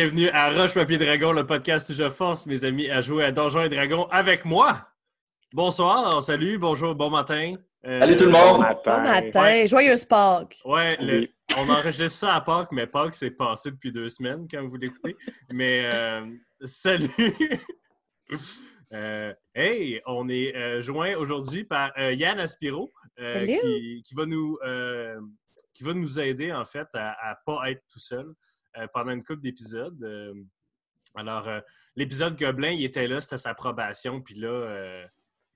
[0.00, 3.32] bienvenue à Roche Papier Dragon, le podcast où je force mes amis à jouer à
[3.32, 4.88] Donjons et Dragons avec moi.
[5.52, 7.56] Bonsoir, salut, bonjour, bon matin.
[7.84, 8.64] Euh, salut tout le monde!
[8.82, 10.56] Bon matin, joyeuse Pâques!
[10.64, 14.76] Ouais, on enregistre ça à Pâques, mais Pâques c'est passé depuis deux semaines quand vous
[14.76, 15.14] l'écoutez.
[15.52, 16.24] Mais euh,
[16.62, 17.10] salut!
[18.92, 24.58] Euh, hey, on est joint aujourd'hui par Yann Aspiro qui, va nous,
[25.72, 28.34] qui va nous aider en fait à ne pas être tout seul.
[28.78, 30.00] Euh, pendant une couple d'épisodes.
[30.02, 30.32] Euh,
[31.16, 31.60] alors, euh,
[31.96, 35.06] l'épisode Gobelin, il était là, c'était sa probation, puis là,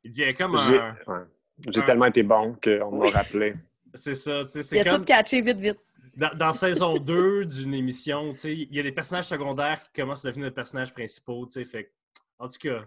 [0.03, 1.29] il devient comme un.
[1.69, 3.55] J'ai tellement été bon qu'on m'a rappelé.
[3.95, 4.81] C'est ça, tu sais.
[4.81, 5.79] Il a tout catché vite, vite.
[6.17, 10.25] Dans, saison 2 d'une émission, tu sais, il y a des personnages secondaires qui commencent
[10.25, 11.65] à devenir des personnages principaux, tu sais.
[11.65, 11.93] Fait
[12.41, 12.81] en tout cas,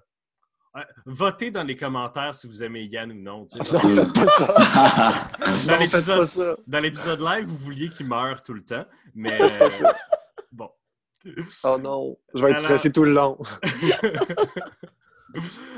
[1.05, 3.47] votez dans les commentaires si vous aimez Yann ou non.
[6.67, 9.39] dans l'épisode live, vous vouliez qu'il meure tout le temps, mais
[10.51, 10.69] bon.
[11.63, 13.37] Oh non, je vais être stressé tout le long.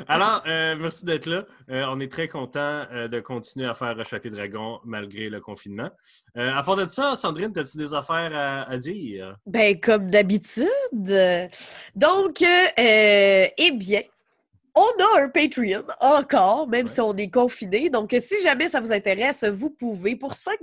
[0.07, 1.45] Alors, euh, merci d'être là.
[1.69, 5.89] Euh, on est très content euh, de continuer à faire Chapitre Dragon malgré le confinement.
[6.35, 9.35] à part de ça, Sandrine, as-tu des affaires à, à dire?
[9.45, 10.67] Ben, comme d'habitude.
[11.95, 14.01] Donc, eh bien,
[14.79, 17.89] on a un Patreon encore, même si on est confiné.
[17.89, 20.59] Donc, si jamais ça vous intéresse, vous pouvez pour 5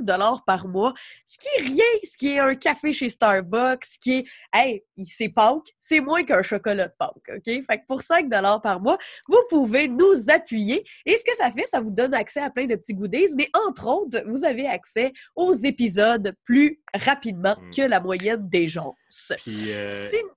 [0.47, 0.95] par mois,
[1.27, 4.83] ce qui est rien, ce qui est un café chez Starbucks, ce qui est, hey,
[5.03, 7.45] c'est Pâques, c'est moins qu'un chocolat de Pâques, OK?
[7.45, 8.29] Fait que pour 5
[8.63, 10.85] par mois, vous pouvez nous appuyer.
[11.05, 13.49] Et ce que ça fait, ça vous donne accès à plein de petits goodies, mais
[13.53, 17.71] entre autres, vous avez accès aux épisodes plus rapidement mm.
[17.71, 18.95] que la moyenne des gens.
[19.39, 19.93] Puis, euh,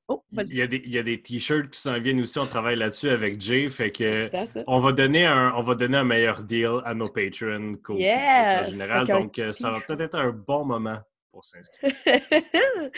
[0.08, 3.70] oh, il, y a des, t-shirts qui s'en viennent aussi, on travaille là-dessus avec Jay
[3.70, 4.30] fait que
[4.68, 9.06] on va donner un, on va donner un meilleur deal à nos patrons qu'au général.
[9.08, 11.00] Donc, euh, ça va peut-être être un bon moment
[11.32, 11.94] pour s'inscrire.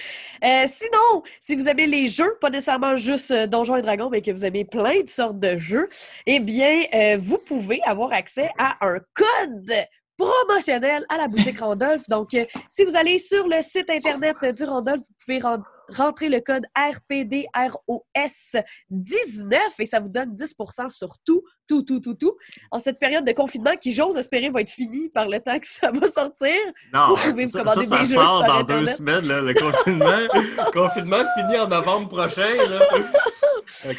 [0.43, 4.21] Euh, sinon, si vous avez les jeux, pas nécessairement juste euh, Donjons et Dragons, mais
[4.21, 5.87] que vous avez plein de sortes de jeux,
[6.25, 6.85] eh bien,
[7.19, 9.73] vous pouvez avoir accès à un code
[10.17, 12.07] promotionnel à la boutique Randolph.
[12.09, 12.35] Donc,
[12.69, 15.65] si vous allez sur le site Internet du Randolph, vous pouvez rendre
[15.96, 20.56] rentrez le code RPDROS19 et ça vous donne 10
[20.90, 22.38] sur tout, tout, tout, tout, tout.
[22.72, 25.68] En cette période de confinement qui, j'ose espérer, va être finie par le temps que
[25.68, 26.56] ça va sortir.
[26.94, 30.28] Non, vous pouvez ça, commander ça, ça sort dans deux semaines, le confinement.
[30.74, 32.58] confinement fini en novembre prochain.
[32.66, 32.79] Euh,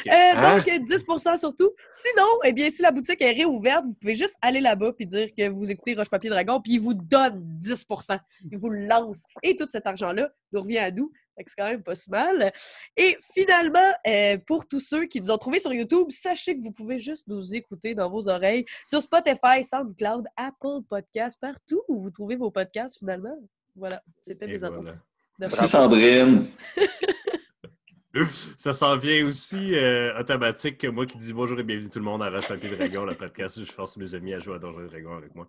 [0.07, 0.57] hein?
[0.57, 1.71] Donc, 10% sur tout.
[1.91, 5.29] Sinon, eh bien, si la boutique est réouverte, vous pouvez juste aller là-bas et dire
[5.35, 8.19] que vous écoutez Roche Papier Dragon, puis ils vous donnent 10%
[8.51, 9.23] Ils vous le lancent.
[9.41, 12.51] Et tout cet argent-là nous revient à nous c'est quand même pas si mal.
[12.97, 16.71] Et finalement, euh, pour tous ceux qui nous ont trouvés sur YouTube, sachez que vous
[16.71, 22.11] pouvez juste nous écouter dans vos oreilles sur Spotify, SoundCloud, Apple Podcasts, partout où vous
[22.11, 23.37] trouvez vos podcasts finalement.
[23.75, 24.91] Voilà, c'était mes annonces.
[25.39, 26.47] Merci Sandrine.
[28.57, 32.05] Ça s'en vient aussi euh, automatique que moi qui dis bonjour et bienvenue tout le
[32.05, 34.59] monde à Rush Papier Dragon, le podcast où je force mes amis à jouer à
[34.59, 35.47] Donjons et Dragons avec moi.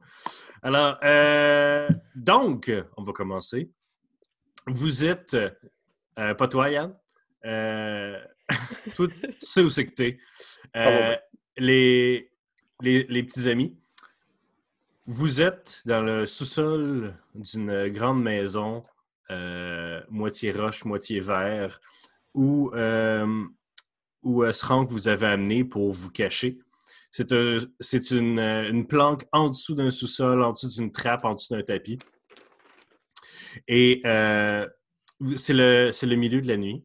[0.63, 3.71] Alors, euh, donc, on va commencer.
[4.67, 5.37] Vous êtes
[6.19, 6.95] euh, pas toi, Yann.
[7.45, 8.19] Euh,
[8.95, 9.09] tu
[9.41, 10.19] sais où c'est que tu
[10.75, 11.21] es.
[11.57, 12.31] les,
[12.81, 13.77] les, petits amis,
[15.07, 18.83] vous êtes dans le sous-sol d'une grande maison,
[19.31, 21.81] euh, moitié roche, moitié verre,
[22.35, 22.71] où,
[24.23, 26.59] où que vous avez amené pour vous cacher.
[27.11, 31.63] C'est une, une, planque en dessous d'un sous-sol, en dessous d'une trappe, en dessous d'un
[31.63, 31.99] tapis.
[33.69, 34.03] Et
[35.37, 36.85] c'est le, milieu de la nuit.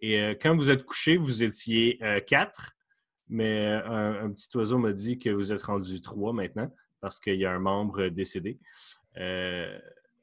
[0.00, 2.72] Et euh, quand vous êtes couché, vous étiez euh, quatre,
[3.28, 7.36] mais euh, un, petit oiseau m'a dit que vous êtes rendu trois maintenant parce qu'il
[7.36, 8.58] y a un membre décédé.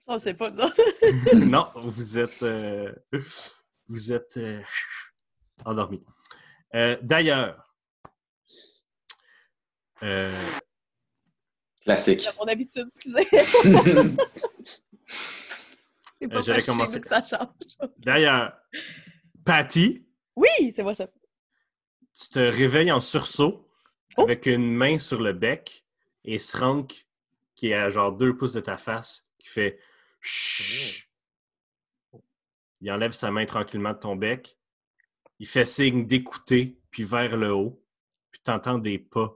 [0.07, 0.51] On sait pas,
[1.35, 2.45] non, vous êtes,
[3.87, 4.39] vous êtes
[5.63, 6.03] endormi.
[6.73, 7.65] D'ailleurs,
[11.81, 12.27] Classique.
[12.39, 13.27] mon habitude, excusez.
[16.23, 17.01] Euh, j'avais commencé.
[17.97, 18.53] D'ailleurs,
[19.43, 20.05] Patty.
[20.35, 21.07] Oui, c'est moi ça.
[22.13, 23.67] Tu te réveilles en sursaut
[24.17, 24.23] oh!
[24.23, 25.85] avec une main sur le bec
[26.23, 27.07] et Srank,
[27.55, 29.79] qui est à genre deux pouces de ta face, qui fait
[30.19, 31.07] Chut.
[32.81, 34.57] Il enlève sa main tranquillement de ton bec.
[35.39, 37.83] Il fait signe d'écouter, puis vers le haut.
[38.31, 39.33] Puis tu entends des pas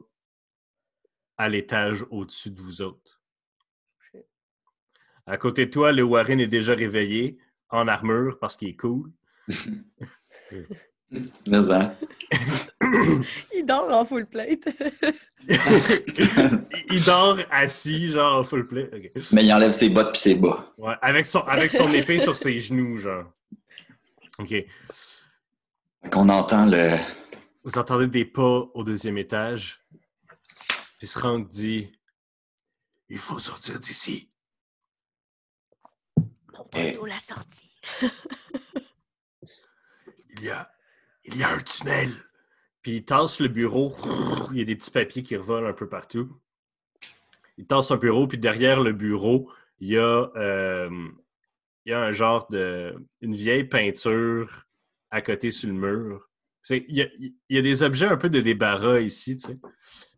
[1.37, 3.14] à l'étage au-dessus de vous autres.
[5.27, 7.38] À côté de toi, le Warren est déjà réveillé,
[7.69, 9.12] en armure, parce qu'il est cool.
[11.48, 11.95] Mais ça.
[13.54, 14.68] il dort en full plate.
[15.48, 18.92] il dort assis, genre en full plate.
[19.31, 20.74] Mais il enlève ses bottes puis ses bas.
[20.77, 23.31] Ouais, avec son, avec son épée sur ses genoux, genre.
[24.39, 24.54] OK.
[26.12, 26.98] Qu'on entend le.
[27.63, 29.81] Vous entendez des pas au deuxième étage.
[31.00, 31.92] Puis Srank dit
[33.10, 34.30] Il faut sortir d'ici.
[36.73, 37.69] La sortie.
[40.38, 40.69] Il y a,
[41.23, 42.12] il y a un tunnel.
[42.81, 43.95] Puis il tasse le bureau.
[44.51, 46.39] Il y a des petits papiers qui revolent un peu partout.
[47.57, 50.89] Il tasse un bureau, puis derrière le bureau, il y a, euh,
[51.85, 52.94] il y a un genre de.
[53.21, 54.65] une vieille peinture
[55.09, 56.29] à côté sur le mur.
[56.61, 59.47] C'est- Il y, a, il y a des objets un peu de débarras ici, tu
[59.47, 59.57] sais.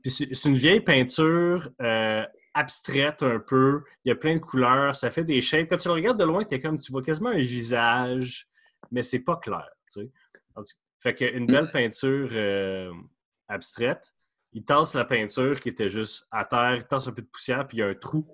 [0.02, 2.26] Puis c'est c'est une vieille peinture euh,
[2.58, 3.84] abstraite un peu.
[4.04, 4.96] Il y a plein de couleurs.
[4.96, 5.70] Ça fait des shapes.
[5.70, 8.48] Quand tu le regardes de loin, t'es comme, tu vois quasiment un visage,
[8.92, 10.12] mais c'est pas clair, tu sais.
[10.34, 10.62] Cas,
[11.00, 12.92] Fait qu'une belle peinture euh,
[13.48, 14.14] abstraite.
[14.54, 17.68] Il tasse la peinture qui était juste à terre, il tasse un peu de poussière,
[17.68, 18.28] puis il y a un trou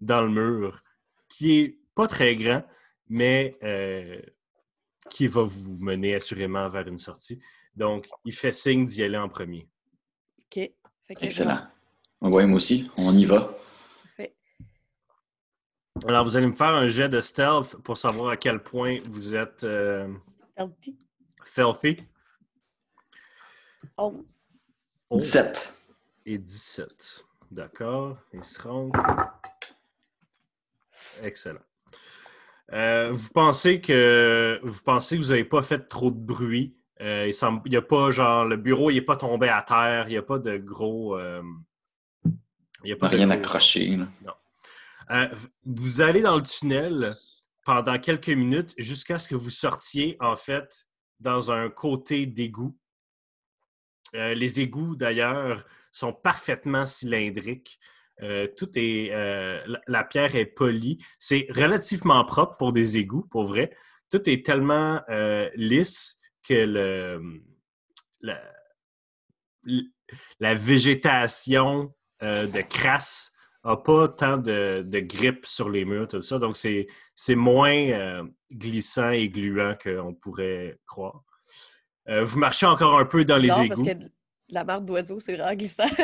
[0.00, 0.82] dans le mur
[1.28, 2.64] qui est pas très grand,
[3.08, 4.20] mais euh,
[5.08, 7.40] qui va vous mener assurément vers une sortie.
[7.76, 9.68] Donc, il fait signe d'y aller en premier.
[10.38, 10.54] OK.
[10.54, 11.66] Fait que Excellent.
[12.22, 13.56] Oui, moi aussi, on y va.
[16.06, 19.36] Alors, vous allez me faire un jet de stealth pour savoir à quel point vous
[19.36, 20.08] êtes euh,
[20.54, 20.98] Stealthy.
[21.44, 21.96] stealthy.
[23.98, 24.46] 11.
[25.12, 25.74] 17.
[26.26, 27.24] et 17.
[27.50, 28.16] D'accord.
[28.32, 28.92] Ils se rendent.
[31.22, 31.60] Excellent.
[32.72, 36.74] Euh, vous pensez que vous pensez que vous n'avez pas fait trop de bruit.
[37.02, 39.62] Euh, il semble, il y a pas genre le bureau, il n'est pas tombé à
[39.62, 41.18] terre, il n'y a pas de gros.
[41.18, 41.42] euh,
[42.84, 43.98] il y a pas de Rien accroché.
[45.10, 45.28] Euh,
[45.64, 47.16] vous allez dans le tunnel
[47.64, 50.86] pendant quelques minutes jusqu'à ce que vous sortiez, en fait,
[51.20, 52.76] dans un côté d'égout.
[54.14, 57.78] Euh, les égouts, d'ailleurs, sont parfaitement cylindriques.
[58.22, 59.10] Euh, tout est.
[59.12, 60.98] euh, la, la pierre est polie.
[61.18, 63.74] C'est relativement propre pour des égouts, pour vrai.
[64.10, 65.00] Tout est tellement
[65.54, 67.42] lisse que le,
[68.20, 68.38] la,
[70.38, 73.32] la végétation euh, de crasse
[73.64, 76.38] n'a pas tant de, de grippe sur les murs, tout ça.
[76.38, 81.22] Donc, c'est c'est moins euh, glissant et gluant qu'on pourrait croire.
[82.08, 83.84] Euh, vous marchez encore un peu dans les Non, égouts.
[83.84, 84.04] parce que
[84.48, 85.84] la marque d'oiseau, c'est vraiment glissant.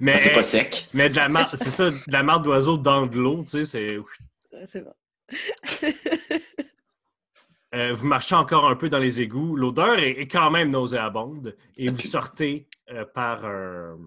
[0.00, 0.88] Mais, C'est pas sec.
[0.92, 3.64] mais de la marque, c'est ça, de la marque d'oiseau dans de l'eau, tu sais,
[3.64, 3.86] c'est.
[4.66, 4.92] c'est bon.
[7.74, 9.56] Euh, vous marchez encore un peu dans les égouts.
[9.56, 13.98] L'odeur est, est quand même nauséabonde et vous sortez euh, par un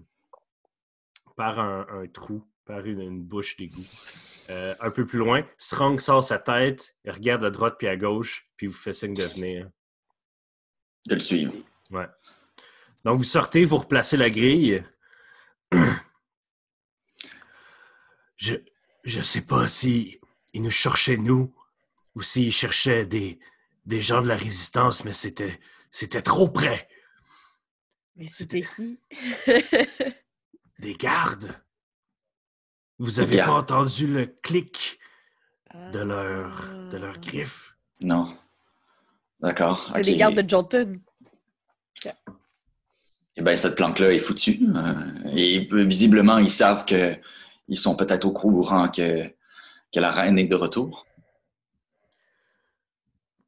[1.38, 3.86] par un, un trou, par une, une bouche d'égout.
[4.50, 7.96] Euh, un peu plus loin, Strong sort sa tête, il regarde à droite puis à
[7.96, 9.70] gauche, puis vous fait signe de venir.
[11.06, 11.52] De le suivre.
[13.04, 14.84] Donc vous sortez, vous replacez la grille.
[18.36, 18.56] Je
[19.04, 20.20] je sais pas si
[20.54, 21.54] il nous cherchait nous
[22.14, 23.38] ou s'il cherchait des
[23.86, 26.88] des gens de la résistance, mais c'était c'était trop près.
[28.16, 29.00] Mais c'était qui?
[30.78, 31.54] Des gardes?
[32.98, 33.50] Vous avez gardes.
[33.50, 34.98] pas entendu le clic
[35.70, 35.90] Ah.
[35.90, 37.76] de leur de leurs griffes?
[38.00, 38.36] Non.
[39.40, 39.90] D'accord.
[39.94, 40.06] C'est ok.
[40.06, 41.00] les gardes de Jolton.
[43.36, 44.58] Eh bien, cette planque-là est foutue.
[44.74, 47.16] Euh, et visiblement, ils savent que
[47.68, 49.28] ils sont peut-être au courant que,
[49.92, 51.06] que la reine est de retour.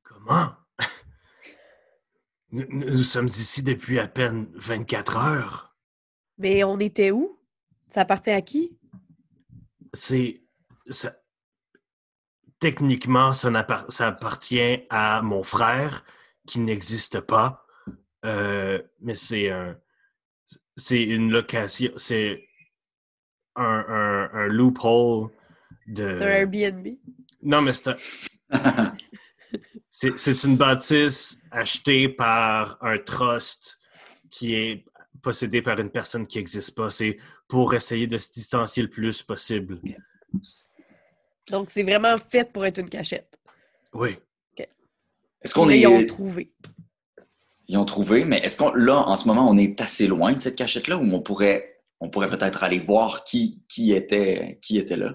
[0.04, 0.52] Comment?
[2.52, 5.69] Nous, nous sommes ici depuis à peine 24 heures.
[6.40, 7.38] Mais on était où?
[7.86, 8.76] Ça appartient à qui?
[9.92, 10.42] c'est
[10.88, 11.16] ça-
[12.60, 13.50] techniquement ça,
[14.06, 16.04] appartient à mon frère
[16.46, 17.66] qui n'existe pas
[18.24, 19.76] Euh, mais c'est un
[20.76, 22.46] c'est une location c'est
[23.56, 25.30] un, un, un loophole
[25.86, 26.86] de C'est un Airbnb.
[27.42, 27.96] non mais c'est un-
[29.88, 33.78] c'est une bâtisse achetée par un trust
[34.30, 34.84] qui est
[35.22, 37.16] possédé par une personne qui n'existe pas c'est
[37.48, 39.80] pour essayer de se distancier le plus possible
[41.48, 43.38] Donc, c'est vraiment fait pour être une cachette.
[43.92, 44.16] oui
[45.42, 45.80] Est-ce qu'on est.
[45.80, 46.52] Ils ont trouvé.
[47.68, 50.40] Ils ont trouvé, mais est-ce qu'on là, en ce moment, on est assez loin de
[50.40, 54.96] cette cachette-là où on pourrait, on pourrait peut-être aller voir qui, qui, était, qui était
[54.96, 55.14] là?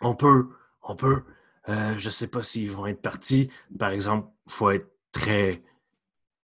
[0.00, 0.48] On peut,
[0.82, 1.22] on peut.
[1.68, 3.50] Euh, je sais pas s'ils vont être partis.
[3.78, 5.60] Par exemple, faut être très,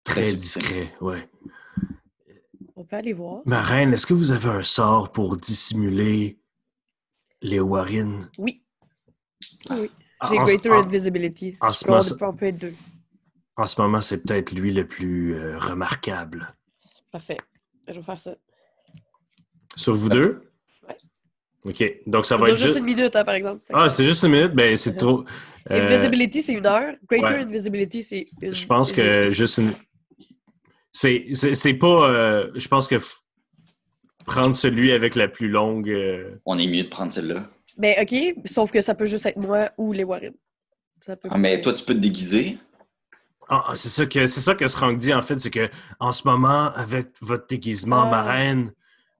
[0.03, 0.95] très Très discret.
[1.01, 1.29] Ouais.
[2.91, 3.41] Peut aller voir.
[3.45, 6.37] Ma reine, est-ce que vous avez un sort pour dissimuler
[7.41, 8.29] les Warren?
[8.37, 8.63] Oui.
[9.69, 9.89] Oui.
[10.19, 11.55] Ah, J'ai en, Greater en- Invisibility.
[11.61, 12.73] en ce moment, on, peut, être deux.
[13.55, 16.53] en ce moment, c'est peut-être lui le plus euh, remarquable.
[17.13, 17.37] Parfait.
[17.87, 18.35] Je vais faire ça.
[19.77, 20.51] Sur vous deux?
[20.85, 20.97] Ouais.
[21.63, 22.01] OK.
[22.07, 22.77] Donc, ça Ça va être juste juste.
[22.79, 23.61] une minute, hein, par exemple.
[23.71, 24.51] Ah, c'est juste une minute?
[24.53, 25.23] Ben, c'est trop.
[25.71, 26.93] Euh, Invisibility, c'est une heure.
[27.09, 27.41] Greater ouais.
[27.43, 28.53] Invisibility, c'est une.
[28.53, 29.71] Je pense une que juste une.
[30.91, 32.09] C'est c'est- c'est pas.
[32.09, 33.17] euh, je pense que f-
[34.25, 35.89] prendre celui avec la plus longue.
[35.89, 37.49] euh, On est mieux de prendre celle-là.
[37.77, 38.13] Ben, OK,
[38.45, 40.33] sauf que ça peut juste être moi ou les Warren.
[41.05, 42.57] Ça peut Ah, mais toi, tu peux te déguiser.
[43.49, 45.69] Ah, c'est ça que c'est ça que Srank dit en fait, c'est que
[45.99, 48.11] en ce moment, avec votre déguisement Ah.
[48.11, 48.73] marraine,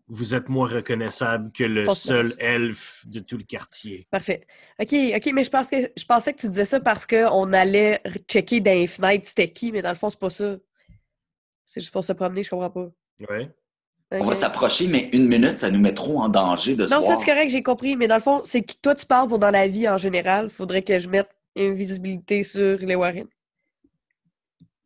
[0.08, 4.08] vous êtes moins reconnaissable que le seul elfe de tout le quartier.
[4.12, 4.46] Parfait.
[4.80, 8.01] OK, OK, mais je, pense que, je pensais que tu disais ça parce qu'on allait
[8.30, 10.58] checker dans les fenêtres c'était qui, mais dans le fond, c'est pas ça.
[11.72, 12.90] C'est juste pour se promener, je comprends pas.
[13.30, 13.50] Ouais.
[14.12, 17.00] On va s'approcher, mais une minute, ça nous met trop en danger de se Non,
[17.00, 19.40] ça c'est correct, j'ai compris, mais dans le fond, c'est que toi tu parles pour
[19.40, 20.50] dans la vie en général.
[20.50, 23.25] Faudrait que je mette invisibilité sur les Warren.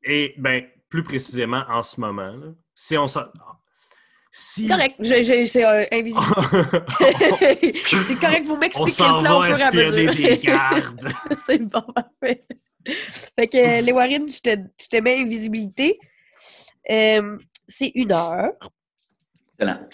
[0.03, 3.23] Et ben, plus précisément en ce moment, là, si on s'en.
[4.31, 4.67] Si.
[4.67, 6.23] Correct, c'est euh, invisible.
[8.05, 10.13] c'est correct, vous m'expliquez le plan au va fur et à mesure.
[10.13, 11.13] des gardes.
[11.47, 12.45] c'est bon, parfait.
[12.85, 15.97] Fait que euh, les Warren, je te, je te mets invisibilité.
[16.91, 17.37] Euh,
[17.67, 18.51] c'est une heure.
[19.59, 19.87] Excellent.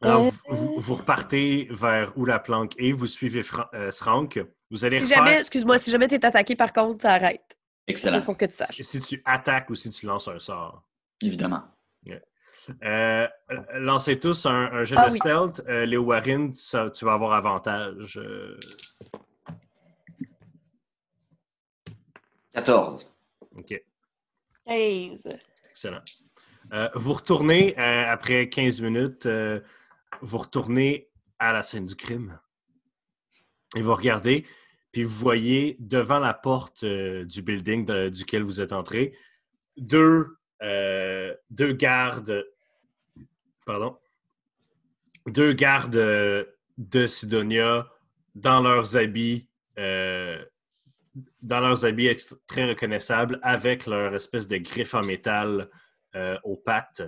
[0.00, 0.30] Alors, Euh.
[0.78, 3.42] vous, repartez vers où la planque est, vous suivez
[3.74, 4.40] euh, Srank.
[4.70, 7.56] Vous allez Si refaire- jamais, excuse-moi, si jamais t'es attaqué par contre, ça arrête.
[7.86, 8.20] Excellent.
[8.22, 8.80] Pour que tu saches.
[8.80, 10.82] si tu attaques ou si tu lances un sort.
[11.20, 11.62] Évidemment.
[12.84, 15.18] Euh, euh, lancez tous un, un jet Ah de oui.
[15.18, 15.60] stealth.
[15.68, 18.16] Euh, Léo Warren, tu vas avoir avantage.
[18.18, 18.56] euh,
[22.54, 23.10] 14.
[23.56, 23.82] OK,
[24.66, 25.28] 15.
[25.70, 26.02] excellent.
[26.72, 29.60] Euh, vous retournez, euh, après 15 minutes, euh,
[30.20, 32.38] vous retournez à la scène du crime.
[33.76, 34.46] Et vous regardez,
[34.92, 39.16] puis vous voyez devant la porte du building duquel vous êtes entré,
[39.78, 40.36] deux,
[41.50, 42.46] gardes,
[43.64, 43.96] pardon,
[45.26, 45.96] deux gardes
[46.78, 47.88] de Sidonia
[48.34, 49.48] dans leurs habits,
[51.42, 52.16] dans leurs habits
[52.46, 55.68] très reconnaissables, avec leur espèce de griffe en métal
[56.14, 57.02] euh, aux pattes,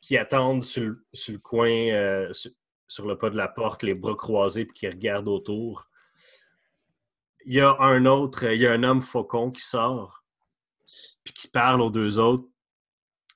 [0.00, 2.32] qui attendent sur, le- coin, euh,
[2.86, 5.88] sur, le pas de la porte, les bras croisés, puis qui regardent autour.
[7.44, 10.24] Il y a un autre, il y a un homme faucon qui sort,
[11.24, 12.48] puis qui parle aux deux autres.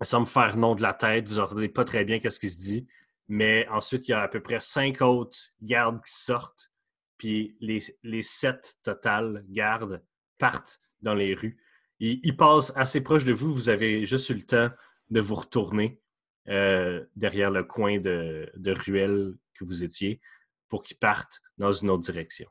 [0.00, 2.58] Il semble faire nom de la tête, vous entendez pas très bien qu'est-ce qu'il se
[2.58, 2.86] dit,
[3.28, 6.70] mais ensuite, il y a à peu près cinq autres gardes qui sortent,
[7.18, 10.02] puis les, les sept total gardes
[10.40, 11.56] partent dans les rues.
[12.00, 14.70] Ils, ils passent assez proche de vous, vous avez juste eu le temps
[15.10, 16.00] de vous retourner
[16.48, 20.20] euh, derrière le coin de, de ruelle que vous étiez
[20.68, 22.48] pour qu'ils partent dans une autre direction.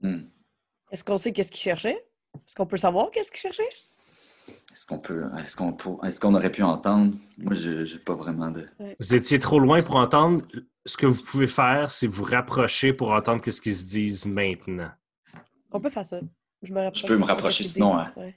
[0.00, 0.24] Hmm.
[0.90, 1.98] Est-ce qu'on sait qu'est-ce qu'il cherchait?
[2.46, 3.68] Est-ce qu'on peut savoir qu'est-ce qu'il cherchait?
[4.72, 5.24] Est-ce qu'on peut.
[5.38, 7.14] Est-ce qu'on peut- est-ce qu'on aurait pu entendre?
[7.38, 8.68] Moi, je n'ai pas vraiment de.
[9.00, 10.46] Vous étiez trop loin pour entendre.
[10.84, 14.90] Ce que vous pouvez faire, c'est vous rapprocher pour entendre ce qu'ils se disent maintenant.
[15.72, 16.20] On peut faire ça.
[16.66, 17.02] Je, me rapproche.
[17.02, 17.96] Je peux me rapprocher, sinon?
[18.16, 18.34] Ouais.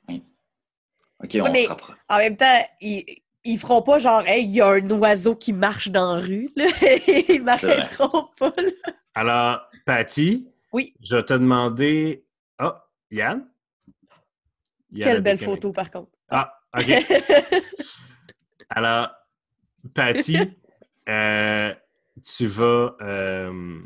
[1.23, 1.97] OK, on mais- se rapproche.
[2.07, 5.51] En même temps, ils, ils feront pas genre, hey, il y a un oiseau qui
[5.53, 6.49] marche dans la rue.
[6.55, 6.65] là.
[7.29, 8.53] ils m'arrêteront pas.
[8.57, 8.93] là.
[9.15, 10.93] Alors, Patty, Oui.
[11.01, 12.23] je vais te demander.
[12.57, 13.47] Ah, Yann?
[14.93, 15.45] Quelle belle déconnecté.
[15.45, 16.11] photo, par contre.
[16.29, 16.89] Ah, OK.
[18.69, 19.09] Alors,
[19.93, 20.37] Patty,
[21.07, 21.73] euh,
[22.23, 22.95] tu vas.
[23.01, 23.79] euh,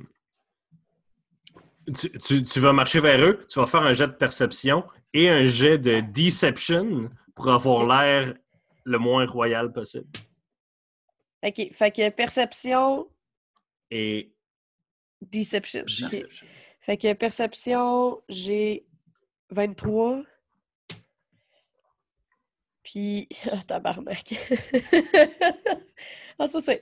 [1.97, 5.29] tu, tu- tu vas marcher vers eux, tu vas faire un jet de perception et
[5.29, 8.33] un jet de deception pour avoir l'air
[8.85, 10.07] le moins royal possible.
[11.43, 11.73] OK.
[11.73, 13.07] Fait que perception,
[13.91, 14.33] Et
[15.21, 15.81] deception.
[15.81, 16.09] OK.
[16.11, 16.47] deception.
[16.81, 18.85] Fait que perception, j'ai
[19.51, 20.21] 23.
[22.83, 23.27] Puis.
[23.51, 24.33] Ah, tabarnak.
[26.39, 26.73] ah, c'est pas ça.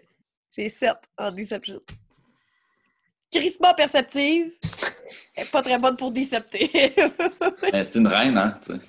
[0.55, 1.79] J'ai 7 en deception.
[3.31, 4.51] Crissement perceptive.
[5.35, 6.69] Elle est pas très bonne pour décepter.
[7.73, 8.59] Euh, C'est une reine, hein?
[8.61, 8.79] tu sais.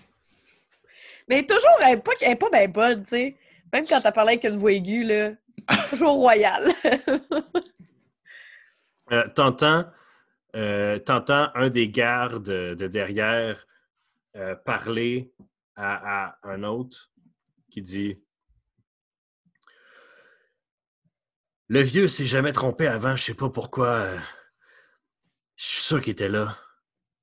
[1.29, 3.37] Mais toujours, elle est pas, elle est pas bien bonne, tu sais.
[3.73, 5.31] Même quand t'as parlé avec une voix aiguë, là.
[5.91, 6.69] Toujours royale.
[9.11, 9.85] Euh, t'entends,
[10.57, 13.67] euh, t'entends un des gardes de derrière
[14.37, 15.35] euh, parler
[15.77, 17.11] à, à un autre
[17.71, 18.17] qui dit
[21.73, 24.15] Le vieux s'est jamais trompé avant, je sais pas pourquoi.
[25.57, 26.59] Je suis sûr qu'il était là.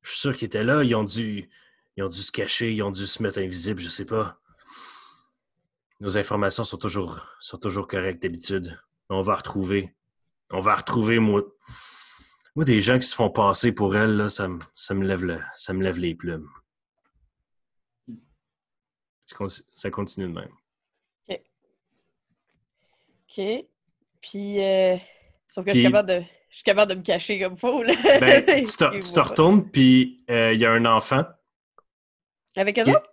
[0.02, 0.84] Je suis sûr qu'il était là.
[0.84, 1.52] Ils ont dû.
[1.96, 4.40] Ils ont dû se cacher, ils ont dû se mettre invisibles, je sais pas.
[6.00, 7.28] Nos informations sont toujours,
[7.88, 8.76] correctes d'habitude.
[9.10, 9.94] On va retrouver.
[10.50, 11.44] On va retrouver, moi.
[12.56, 15.26] Moi, des gens qui se font passer pour elle, là, ça, me, ça, me lève
[15.26, 16.50] le, ça me lève les plumes.
[19.26, 20.52] Ça con- Ça continue de même.
[23.30, 23.69] OK.
[24.22, 24.96] Puis, euh,
[25.52, 26.96] Sauf que je, suis Puis- capable de, je suis capable de, je suis capable de
[26.98, 27.84] me cacher comme faux.
[27.84, 27.94] Là.
[28.20, 31.26] Ben, tu te, retournes, puis euh, il y a un enfant,
[32.56, 33.10] Avec eux autres?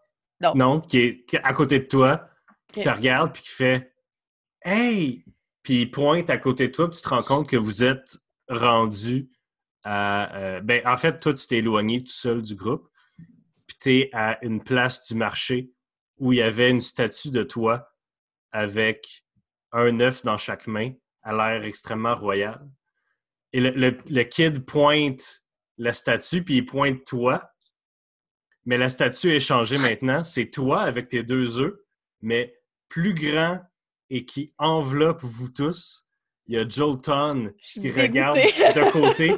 [0.54, 2.28] non, qui est, qui est à côté de toi,
[2.72, 3.92] qui te regarde, puis qui fait
[4.62, 5.24] Hey!
[5.62, 8.18] Puis il pointe à côté de toi, puis tu te rends compte que vous êtes
[8.48, 9.30] rendu
[9.82, 10.36] à.
[10.36, 12.88] euh, ben, en fait, toi, tu t'es éloigné tout seul du groupe,
[13.66, 15.70] puis tu es à une place du marché
[16.18, 17.88] où il y avait une statue de toi
[18.52, 19.24] avec
[19.72, 20.92] un œuf dans chaque main,
[21.22, 22.60] à l'air extrêmement royal.
[23.52, 25.42] Et le, le- le kid pointe
[25.78, 27.50] la statue, puis il pointe toi.
[28.64, 30.24] Mais la statue est changée maintenant.
[30.24, 31.74] C'est toi avec tes deux œufs,
[32.20, 32.58] mais
[32.88, 33.60] plus grand
[34.10, 36.06] et qui enveloppe vous tous.
[36.46, 39.34] Il y a Jolton qui regarde de côté,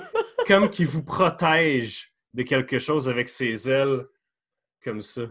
[0.46, 4.06] comme qui vous protège de quelque chose avec ses ailes,
[4.84, 5.22] comme ça.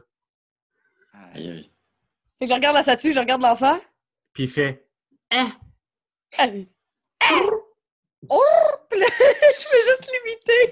[1.34, 1.72] Aïe, aïe.
[2.40, 3.80] Fait que je regarde la statue, je regarde l'enfant.
[4.34, 4.87] Puis il fait
[5.32, 5.48] Ah.
[6.38, 6.48] Ah.
[8.30, 8.42] Oh!
[8.90, 10.64] Puis là, je vais juste l'imiter.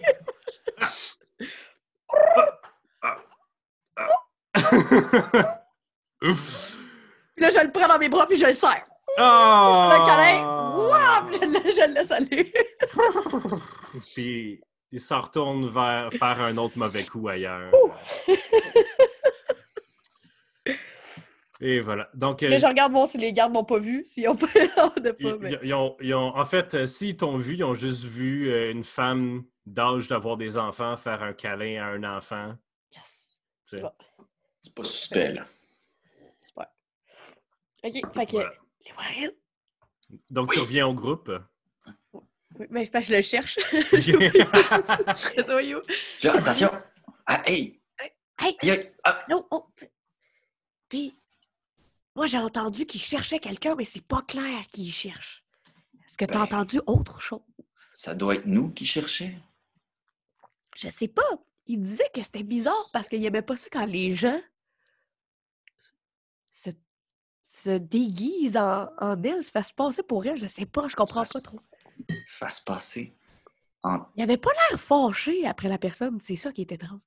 [6.26, 8.86] Puis là, je le prends dans mes bras puis je le serre.
[9.18, 9.72] oh!
[9.74, 10.76] Je fais un câlin.
[10.78, 11.28] Wouah!
[11.30, 12.54] Puis Je, le- je le laisse aller.
[14.14, 17.72] Puis il s'en retourne vers faire un autre mauvais coup ailleurs.
[21.68, 22.08] Et voilà.
[22.14, 24.46] Donc, euh, Mais je regarde voir si les gardes m'ont pas vu, s'ils ont pas.
[24.78, 27.64] a pas, ils, mais- ils ont, ils ont- en fait, euh, s'ils t'ont vu, ils
[27.64, 32.04] ont juste vu euh, une femme d'âge d'avoir des enfants faire un câlin à un
[32.04, 32.54] enfant.
[32.94, 33.82] Yes.
[33.82, 33.92] Bon.
[34.62, 35.48] C'est pas suspect, là.
[37.84, 38.32] Ok, fait que.
[38.34, 38.54] Voilà.
[38.86, 39.32] Les Warren.
[40.30, 41.32] Donc, tu reviens au groupe.
[42.60, 43.58] Oui, mais je le cherche.
[46.24, 46.70] Là, attention!
[47.26, 47.82] Ah, hey!
[48.00, 48.12] Hey!
[48.38, 48.92] Aïe, aïe!
[49.04, 49.66] Ah, Non, oh.
[50.90, 51.14] Puis,
[52.16, 55.44] moi, j'ai entendu qu'il cherchait quelqu'un, mais c'est pas clair qu'il cherche.
[56.06, 56.44] Est-ce que t'as Ben.
[56.44, 57.42] entendu autre chose?
[57.94, 59.34] ça doit être nous qui cherchions.
[60.76, 61.24] Je sais pas.
[61.66, 64.40] Il disait que c'était bizarre parce qu'il aimait pas ça quand les gens
[66.52, 66.70] se,
[67.42, 70.38] se déguisent en, en elle, se fassent passer pour elle.
[70.38, 71.60] Je sais pas, je comprends Se pas trop.
[72.28, 73.16] Se fasse passer.
[73.84, 74.06] En...
[74.16, 76.20] Il avait pas l'air fâché après la personne.
[76.22, 77.00] C'est ça qui était étrange.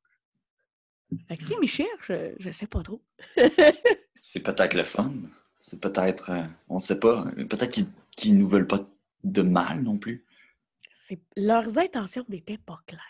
[1.29, 3.03] Fait que s'il me cherche, je, je sais pas trop.
[4.20, 5.12] C'est peut-être le fun.
[5.61, 6.31] C'est peut-être.
[6.31, 7.24] euh, on sait pas.
[7.48, 8.81] Peut-être qu'ils qu'ils nous veulent pas
[9.24, 10.24] de mal non plus.
[11.07, 13.02] C'est- Leurs intentions n'étaient pas claires.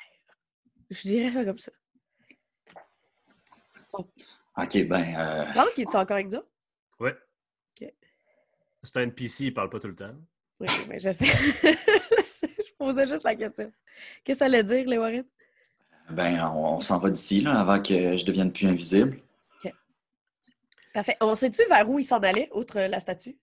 [0.91, 1.73] Je dirais ça comme ça.
[4.57, 5.15] Ok, ben.
[5.19, 6.43] euh, Franck, il est encore avec nous?
[7.01, 7.17] Ouais.
[7.81, 7.93] Ok.
[8.83, 10.15] C'est un NPC, il parle pas tout le temps.
[10.61, 11.27] Oui, mais je sais.
[12.43, 13.73] je posais juste la question.
[14.25, 15.25] Qu'est-ce que ça allait dire, les Warren?
[16.11, 19.21] Ben, on, on s'en va d'ici, là, avant que je devienne plus invisible.
[20.99, 21.17] Parfait.
[21.21, 23.39] On sait-tu vers où il s'en allait, outre la statue?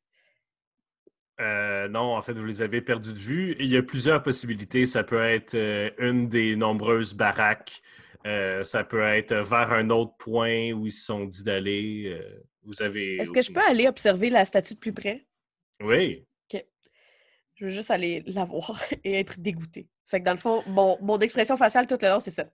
[1.39, 3.56] Euh, non, en fait, vous les avez perdus de vue.
[3.62, 4.86] Il y a plusieurs possibilités.
[4.86, 7.82] Ça peut être euh, une des nombreuses baraques.
[8.26, 12.20] Euh, ça peut être vers un autre point où ils se sont dit d'aller.
[12.63, 13.15] Vous avez.
[13.22, 15.26] Est-ce que je peux aller observer la statue de plus près?
[15.82, 16.26] Oui.
[16.52, 19.88] Je veux juste aller la voir et être dégoûtée.
[20.08, 22.50] Fait que dans le fond, mon, mon expression faciale tout le long, c'est ça.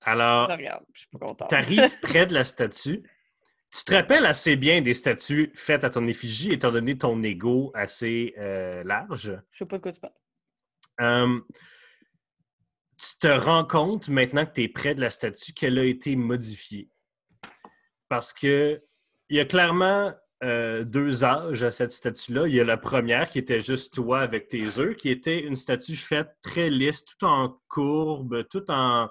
[0.00, 1.48] Alors, Je regarde, je suis pas contente.
[1.48, 3.04] tu arrives près de la statue.
[3.76, 7.72] Tu te rappelles assez bien des statues faites à ton effigie, étant donné ton ego
[7.74, 9.38] assez euh, large?
[9.50, 10.14] Je sais pas de quoi tu parles.
[11.02, 11.40] Euh,
[12.96, 16.16] tu te rends compte maintenant que tu es près de la statue qu'elle a été
[16.16, 16.88] modifiée.
[18.08, 18.82] Parce que
[19.28, 22.48] il y a clairement euh, deux âges à cette statue-là.
[22.48, 25.56] Il y a la première qui était juste toi avec tes œufs, qui était une
[25.56, 29.10] statue faite très lisse, tout en courbe, tout en,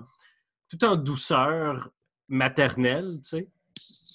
[0.69, 1.91] tout en douceur
[2.29, 3.49] maternelle, tu sais.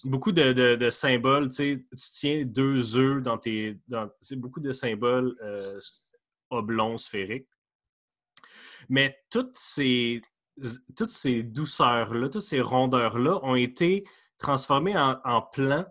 [0.06, 3.78] Beaucoup de, symboles, tu tiens deux œufs dans tes...
[4.20, 5.80] C'est beaucoup de symboles euh,
[6.48, 7.48] oblongs, sphériques.
[8.88, 10.22] Mais toutes ces,
[10.56, 14.04] douceurs-là, toutes ces rondeurs-là ont été
[14.38, 15.84] transformées en, plans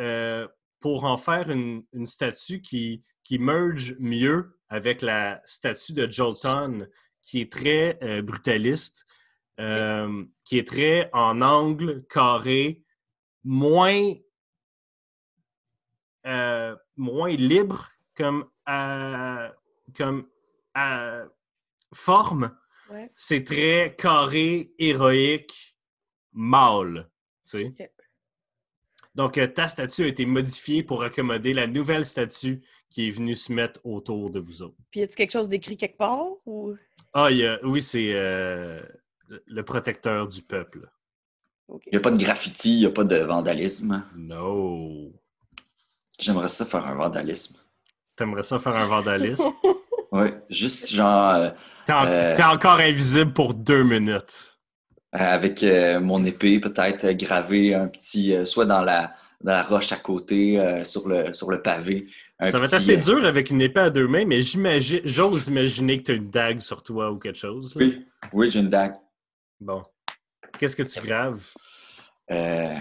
[0.00, 0.48] euh,
[0.80, 6.88] pour en faire une, statue qui, qui merge mieux avec la statue de Jolton,
[7.20, 9.04] qui est très euh, brutaliste,
[9.62, 12.82] euh, qui est très en angle, carré,
[13.44, 14.12] moins,
[16.26, 19.48] euh, moins libre comme, euh,
[19.96, 20.26] comme
[20.76, 21.26] euh,
[21.94, 22.54] forme.
[22.90, 23.10] Ouais.
[23.16, 25.76] C'est très carré, héroïque,
[26.32, 27.08] mâle.
[29.14, 33.52] Donc, ta statue a été modifiée pour accommoder la nouvelle statue qui est venue se
[33.52, 34.76] mettre autour de vous autres.
[34.90, 36.24] Puis y a-tu quelque chose d'écrit quelque part?
[36.46, 36.74] Ou...
[37.12, 38.12] Ah, il y a- oui, c'est
[39.46, 40.88] le- protecteur du peuple.
[41.68, 41.82] OK.
[41.86, 44.04] Il n'y a pas de graffiti, il n'y a pas de vandalisme.
[44.16, 45.12] No.
[46.18, 47.56] J'aimerais ça faire un vandalisme.
[48.16, 49.50] T'aimerais ça faire un vandalisme?
[50.12, 51.50] Ouais, juste genre euh,
[51.86, 52.36] T'es en- Euh.
[52.36, 54.58] t'es encore invisible pour deux minutes.
[55.10, 59.90] avec euh, mon épée, peut-être gravé un petit, euh, soit dans la, dans la roche
[59.90, 62.08] à côté, euh, sur, le, sur le pavé.
[62.44, 65.48] Ça va être assez euh, dur avec une épée à deux mains, mais j'imagine, j'ose
[65.48, 67.74] imaginer que tu as une dague sur toi ou quelque chose.
[67.74, 67.86] là.
[67.86, 68.96] Oui, oui j'ai une dague.
[69.62, 69.80] Bon.
[70.58, 71.40] Qu'est-ce que tu graves?
[72.32, 72.74] Euh,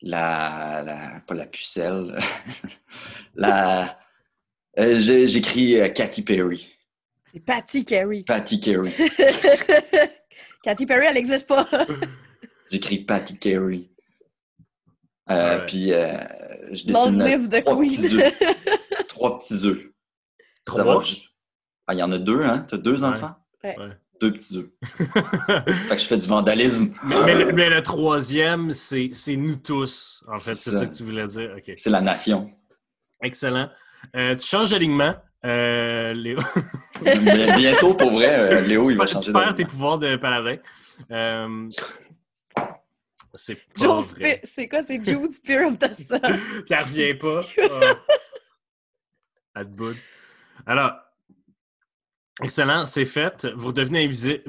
[0.00, 1.20] la, la.
[1.26, 2.18] Pas la pucelle.
[3.34, 3.98] la.
[4.78, 6.68] euh, j'ai- J'écris euh, Katy Perry.
[7.32, 8.24] C'est Patty Carey.
[8.26, 8.92] Patty Carey.
[10.64, 11.68] Katy Perry, elle n'existe pas.
[12.70, 13.90] J'écris Patty Carey.
[15.30, 15.64] Euh.
[15.66, 16.18] Puis euh,
[16.72, 17.90] je dessine the trois queen.
[17.94, 19.06] petits œufs.
[19.08, 19.78] trois petits œufs.
[20.66, 21.00] Ça Trois?
[21.02, 21.28] juste-
[21.86, 22.66] Ah, il y en a deux, hein?
[22.68, 23.08] T'as deux Ouais.
[23.08, 23.34] enfants?
[23.62, 23.76] Ouais.
[23.78, 23.88] Ouais.
[24.20, 24.68] Deux petits œufs.
[25.88, 26.92] Fait que je fais du vandalisme.
[27.04, 30.54] mais, mais le, mais le troisième, c'est c'est nous tous, en fait.
[30.56, 30.78] C'est C'est ça.
[30.80, 30.86] ça.
[30.86, 31.54] que tu voulais dire.
[31.56, 31.72] OK.
[31.76, 32.50] C'est la nation.
[33.22, 33.70] Excellent.
[34.16, 35.14] Euh, tu changes d'alignement.
[35.44, 36.38] Euh, Léo.
[37.02, 40.56] Bientôt, pour vrai, euh, Léo, tu il va changer tu perds tes pouvoirs de paladin.
[41.12, 41.68] Euh,
[43.34, 44.02] c'est pas Jude vrai.
[44.04, 44.82] Spear- C'est quoi?
[44.82, 46.20] C'est Jude Spear of the Star.
[46.20, 47.40] Puis elle revient pas.
[47.62, 47.80] Oh.
[49.54, 49.94] À te bout.
[50.66, 50.92] Alors,
[52.42, 53.46] excellent, c'est fait.
[53.56, 54.42] Vous redevenez invisible.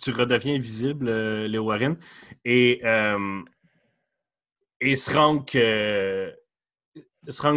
[0.00, 1.96] Tu redeviens invisible, euh, Léo Warren.
[2.44, 3.42] Et, euh,
[4.80, 5.56] et Srank,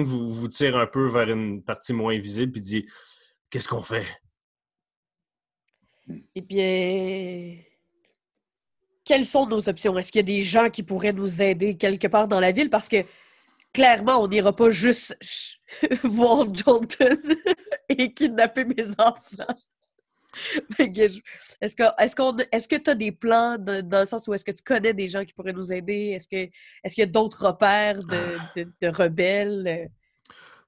[0.03, 2.85] vous, vous tire un peu vers une partie moins visible puis dit
[3.49, 4.05] Qu'est-ce qu'on fait?
[6.35, 7.57] Eh bien,
[9.03, 9.97] quelles sont nos options?
[9.97, 12.69] Est-ce qu'il y a des gens qui pourraient nous aider quelque part dans la ville?
[12.69, 12.97] Parce que
[13.75, 15.17] clairement, on n'ira pas juste
[16.03, 17.15] voir Jonathan
[17.89, 19.55] et kidnapper mes enfants.
[20.79, 24.93] Est-ce que que tu as des plans dans le sens où est-ce que tu connais
[24.93, 26.11] des gens qui pourraient nous aider?
[26.13, 26.49] Est-ce que
[26.83, 29.89] est-ce qu'il y a d'autres repères de, rebelles?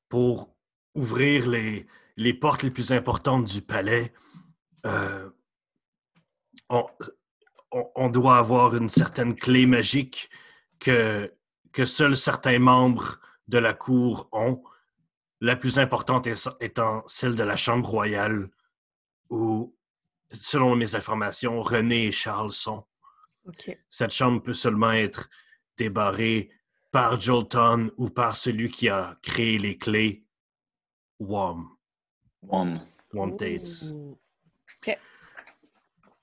[0.08, 0.56] pour
[0.96, 4.14] ouvrir les, les portes les plus importantes du palais,
[4.86, 5.30] euh,
[6.70, 10.30] on doit avoir une certaine clé magique
[10.80, 11.30] que,
[11.78, 14.64] que seuls certains membres de la cour ont.
[15.42, 16.28] La plus importante
[16.60, 18.50] étant celle de la Chambre royale,
[19.30, 19.76] où,
[20.32, 22.84] selon mes informations, René et Charles sont.
[23.90, 25.30] Cette chambre peut seulement être
[25.78, 26.50] débarrée
[26.90, 30.26] par Jolton ou par celui qui a créé les clés,
[31.20, 31.78] Wom,
[32.50, 32.82] One.
[33.14, 33.86] Wom Tates.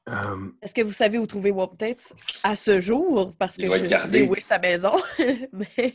[0.09, 3.35] Euh, Est-ce que vous savez où trouver Wop Tates à ce jour?
[3.39, 4.93] Parce que je sais où est sa maison.
[5.53, 5.95] Mais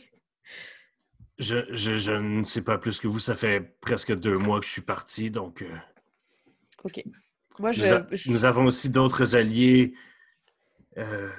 [1.38, 4.66] je, je- je ne sais pas plus que vous, ça fait presque deux mois que
[4.66, 5.76] je suis parti, donc euh,
[6.84, 7.02] OK.
[7.58, 7.82] Moi, je.
[7.82, 9.94] nous, a- je- nous avons aussi d'autres alliés
[10.98, 11.30] euh,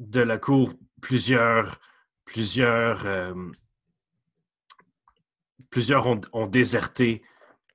[0.00, 1.80] de la cour, plusieurs,
[2.24, 3.32] plusieurs, euh,
[5.70, 7.22] plusieurs ont, ont déserté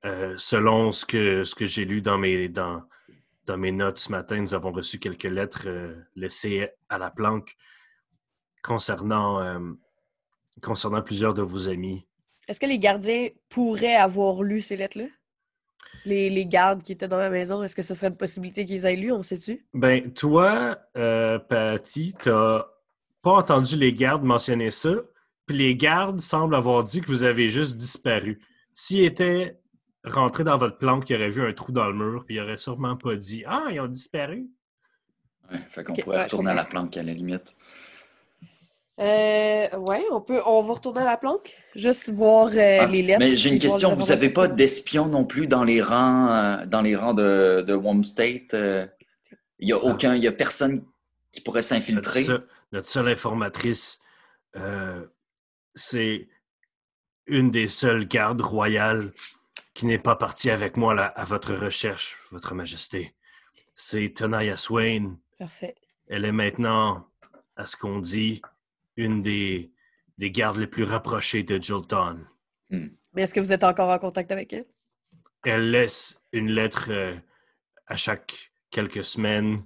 [0.04, 2.82] euh, selon ce que, ce que j'ai lu dans mes, dans,
[3.46, 4.40] dans mes notes ce matin.
[4.40, 7.54] Nous avons reçu quelques lettres euh, laissées à la planque
[8.62, 9.58] concernant, euh,
[10.62, 12.06] concernant plusieurs de vos amis.
[12.48, 15.06] Est-ce que les gardiens pourraient avoir lu ces lettres-là?
[16.04, 18.86] Les, les gardes qui étaient dans la maison, est-ce que ce serait une possibilité qu'ils
[18.86, 19.12] aient lu?
[19.12, 19.64] On sait-tu?
[19.74, 22.66] Ben, toi, euh, Patty, t'as
[23.22, 24.94] pas entendu les gardes mentionner ça,
[25.46, 28.40] puis les gardes semblent avoir dit que vous avez juste disparu.
[28.72, 29.60] S'ils étaient
[30.04, 32.56] rentrés dans votre planque, ils auraient vu un trou dans le mur, puis ils auraient
[32.56, 34.48] sûrement pas dit Ah, ils ont disparu.
[35.50, 37.56] Ouais, fait qu'on pourrait ouais, retourner à la planque à la limite.
[39.00, 40.40] Euh, ouais, on peut.
[40.44, 41.56] On va retourner à la planque?
[41.74, 43.18] Juste voir euh, Ah, les lettres.
[43.20, 43.94] mais j'ai une question.
[43.94, 44.56] Vous n'avez pas informations.
[44.56, 48.54] d'espion non plus dans les rangs, euh, dans les rangs de, de Wom State?
[48.54, 48.86] euh?
[49.58, 50.84] Il n'y a aucun, il y a personne
[51.30, 52.24] qui pourrait Notre, s'infiltrer.
[52.24, 53.98] seul- notre seule informatrice,
[54.56, 55.06] euh,
[55.74, 56.28] c'est
[57.26, 59.12] une des seules gardes royales
[59.82, 63.16] qui n'est pas partie avec moi là, à votre recherche, Votre Majesté.
[63.74, 65.16] C'est Tenaya Swain.
[65.40, 65.74] Parfait.
[66.08, 67.08] Elle est maintenant,
[67.56, 68.40] à ce qu'on dit,
[68.96, 69.72] une des,
[70.18, 72.20] des gardes les plus rapprochées de Jolton.
[72.70, 74.66] Mais est-ce que vous êtes encore en contact avec elle?
[75.44, 77.16] Elle laisse une lettre euh,
[77.88, 79.64] à chaque quelques semaines.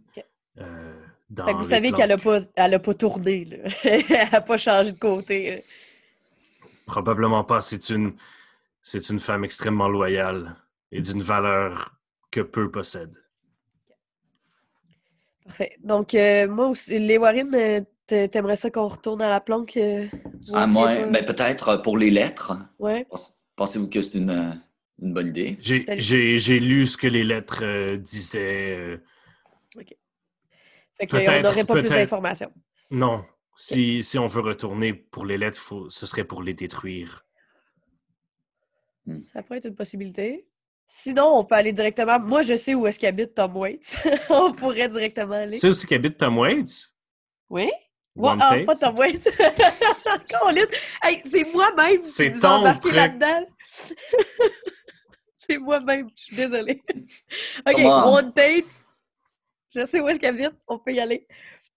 [0.56, 0.98] Euh,
[1.28, 3.44] dans Fait que vous savez qu'elle n'a pas, elle a pas tourné.
[3.44, 3.56] là.
[3.84, 5.62] elle n'a pas changé de côté.
[6.86, 7.60] Probablement pas.
[7.60, 8.14] C'est une,
[8.88, 10.54] c'est une femme extrêmement loyale
[10.92, 11.96] et d'une valeur
[12.30, 13.20] que peu possèdent.
[15.44, 15.76] Parfait.
[15.82, 19.76] Donc, euh, moi aussi, les Warren, euh, t'a- t'aimerais ça qu'on retourne à la planque?
[19.76, 20.06] euh,
[20.54, 22.52] Ah, moi, ben, peut-être pour les lettres.
[22.78, 23.04] Ouais.
[23.10, 24.62] Pense- Pensez-vous que c'est une,
[25.02, 25.56] une bonne idée?
[25.58, 28.76] J'ai, lu ce que les lettres euh, disaient.
[28.78, 28.98] euh,
[30.96, 32.52] Fait qu'on n'aurait pas plus d'informations.
[32.92, 33.24] non.
[33.58, 37.25] Si, si on veut retourner pour les lettres, faut, ce serait pour les détruire.
[39.06, 39.20] Hmm.
[39.32, 40.46] Ça pourrait être une possibilité.
[40.88, 42.18] Sinon, on peut aller directement.
[42.20, 43.98] Moi, je sais où est-ce qu'habite Tom Waits.
[44.30, 45.54] on pourrait directement aller.
[45.54, 46.94] Tu sais aussi qu'habite Tom Waits?
[47.48, 47.70] Oui?
[48.16, 48.66] One ah, Taste?
[48.66, 49.28] pas Tom Waits.
[51.02, 53.46] Hey, c'est moi-même qui C'est nous embarqué là-dedans.
[55.36, 56.08] c'est moi-même.
[56.16, 56.82] Je suis désolée.
[57.66, 57.78] OK.
[57.78, 58.84] One Tate.
[59.74, 60.58] Je sais où est-ce qu'elle habite.
[60.66, 61.26] On peut y aller.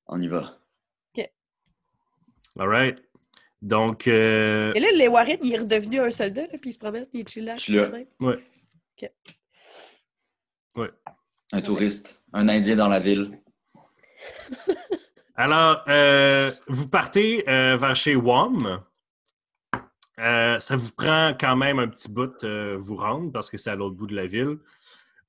[0.07, 0.59] On y va.
[2.59, 2.99] All right.
[3.61, 6.79] Donc, euh, Et là, les Warren, il est redevenu un soldat, là, puis il se
[6.79, 7.59] promène, puis il est chillax.
[7.59, 7.85] Je suis là.
[7.87, 8.37] quand même.
[11.51, 13.39] Un touriste, un Indien dans la ville.
[15.35, 18.81] alors, euh, vous partez euh, vers chez WOM.
[20.19, 23.69] Euh, ça vous prend quand même un petit bout euh, vous rendre parce que c'est
[23.69, 24.57] à l'autre bout de la ville.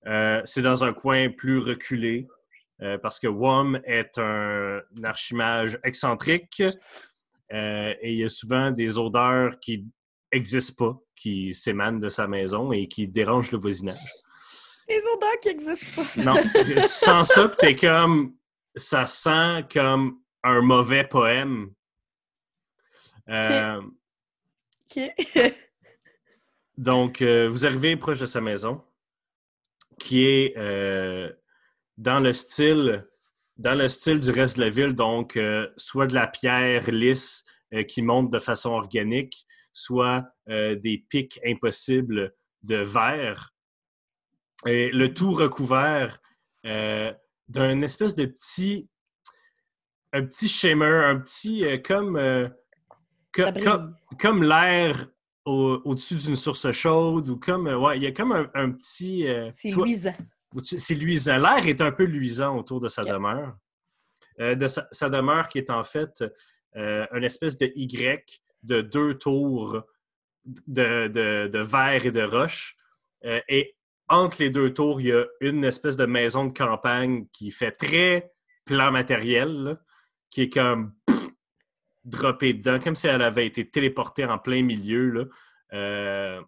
[0.06, 2.26] Euh, c'est dans un coin plus reculé
[2.82, 6.62] euh, parce que WOM est un, archimage excentrique
[7.52, 9.86] euh, et il y a souvent des odeurs qui
[10.32, 14.14] n'existent pas, qui s'émanent de sa maison et qui dérangent le voisinage.
[14.88, 16.22] Les odeurs qui n'existent pas.
[16.22, 18.34] Non, tu sens ça, puis t'es comme.
[18.76, 21.72] Ça sent comme un mauvais poème.
[23.28, 23.80] Euh,
[24.96, 25.10] OK.
[26.78, 28.82] donc, euh, vous arrivez proche de sa maison,
[29.98, 31.32] qui est euh,
[31.96, 33.06] dans le style.
[33.60, 37.44] Dans le style du reste de la ville, donc euh, soit de la pierre lisse
[37.74, 43.52] euh, qui monte de façon organique, soit euh, des pics impossibles de verre.
[44.66, 46.20] Et le tout recouvert
[46.64, 48.88] d'un espèce de petit,
[50.14, 52.16] un petit shimmer, un petit comme,
[53.34, 53.42] co-
[54.18, 55.06] comme, l'air
[55.44, 59.26] au- au-dessus d'une source chaude ou comme ouais, il y a comme un, un petit
[59.52, 60.14] C'est luisant.
[60.62, 61.38] C'est luisant.
[61.38, 63.14] L'air est un peu luisant autour de sa Yeah.
[63.14, 63.56] demeure.
[64.40, 66.24] Euh, de sa, sa demeure qui est en fait
[66.76, 69.82] euh, une espèce de Y de deux tours
[70.44, 72.76] de, de, de verre et de roche.
[73.24, 73.76] Euh, et
[74.08, 77.72] entre les deux tours, il y a une espèce de maison de campagne qui fait
[77.72, 78.32] très
[78.64, 79.80] plan matériel, là,
[80.30, 81.28] qui est comme pff,
[82.04, 85.10] droppée dedans, comme si elle avait été téléportée en plein milieu.
[85.72, 86.42] Là.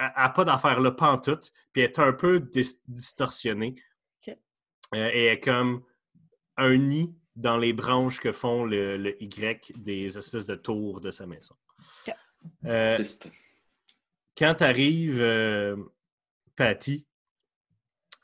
[0.00, 3.74] Euh, elle n'a pas d'affaire là, pantoute, puis elle est un peu dis- distorsionnée.
[4.94, 5.82] Euh, et elle est comme
[6.56, 11.10] un nid dans les branches que font le, le Y des espèces de tours de
[11.10, 11.56] sa maison.
[12.64, 12.96] Euh,
[14.38, 15.20] quand tu arrives,
[16.54, 17.06] Patty,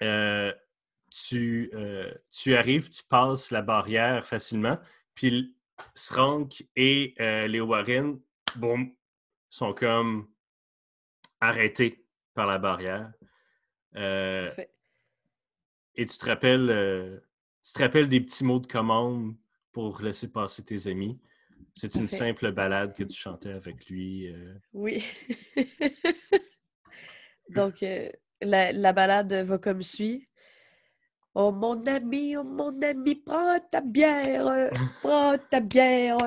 [0.02, 0.52] euh,
[1.10, 4.78] tu, euh, tu arrives, tu passes la barrière facilement,
[5.14, 5.56] puis
[5.94, 8.20] Srank et euh, les Warren,
[8.56, 8.94] boum,
[9.50, 10.31] sont comme
[11.42, 13.12] arrêtés par la barrière.
[13.96, 14.50] Euh,
[15.94, 17.18] et tu te rappelles, euh,
[17.62, 19.34] tu te rappelles des petits mots de commande
[19.72, 21.20] pour laisser passer tes amis?
[21.74, 22.16] C'est une Parfait.
[22.16, 24.28] simple balade que tu chantais avec lui.
[24.28, 24.54] euh.
[24.72, 25.04] Oui.
[27.48, 27.84] Donc,
[28.40, 30.28] la, la balade va comme suit.
[31.34, 34.70] Oh mon ami, oh mon ami, prends ta bière,
[35.02, 36.18] prends ta bière,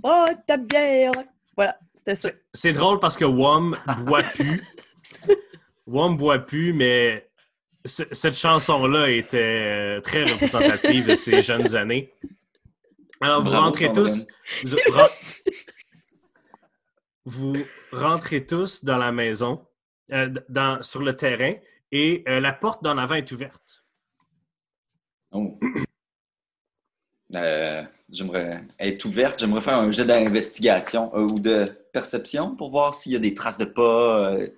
[0.00, 1.12] prends ta bière.
[1.56, 2.30] Voilà, c'était ça.
[2.52, 4.62] C'est- drôle parce que WOM boit plus.
[5.86, 7.28] WOM boit plus, mais
[7.84, 9.38] cette chanson-là était
[9.98, 12.12] euh, très représentative de ses jeunes années.
[13.20, 14.26] Alors, vous Bravo, rentrez tous.
[14.64, 15.08] Vous, ren-
[17.26, 17.56] vous
[17.92, 19.66] rentrez tous dans la maison,
[20.12, 21.54] euh, dans, sur le terrain,
[21.92, 23.84] et euh, la porte d'en avant est ouverte.
[25.30, 25.58] Oh.
[27.34, 29.40] Euh, j'aimerais être ouverte.
[29.40, 33.34] J'aimerais faire un jet d'investigation euh, ou de perception pour voir s'il y a des
[33.34, 34.32] traces de pas.
[34.32, 34.48] euh.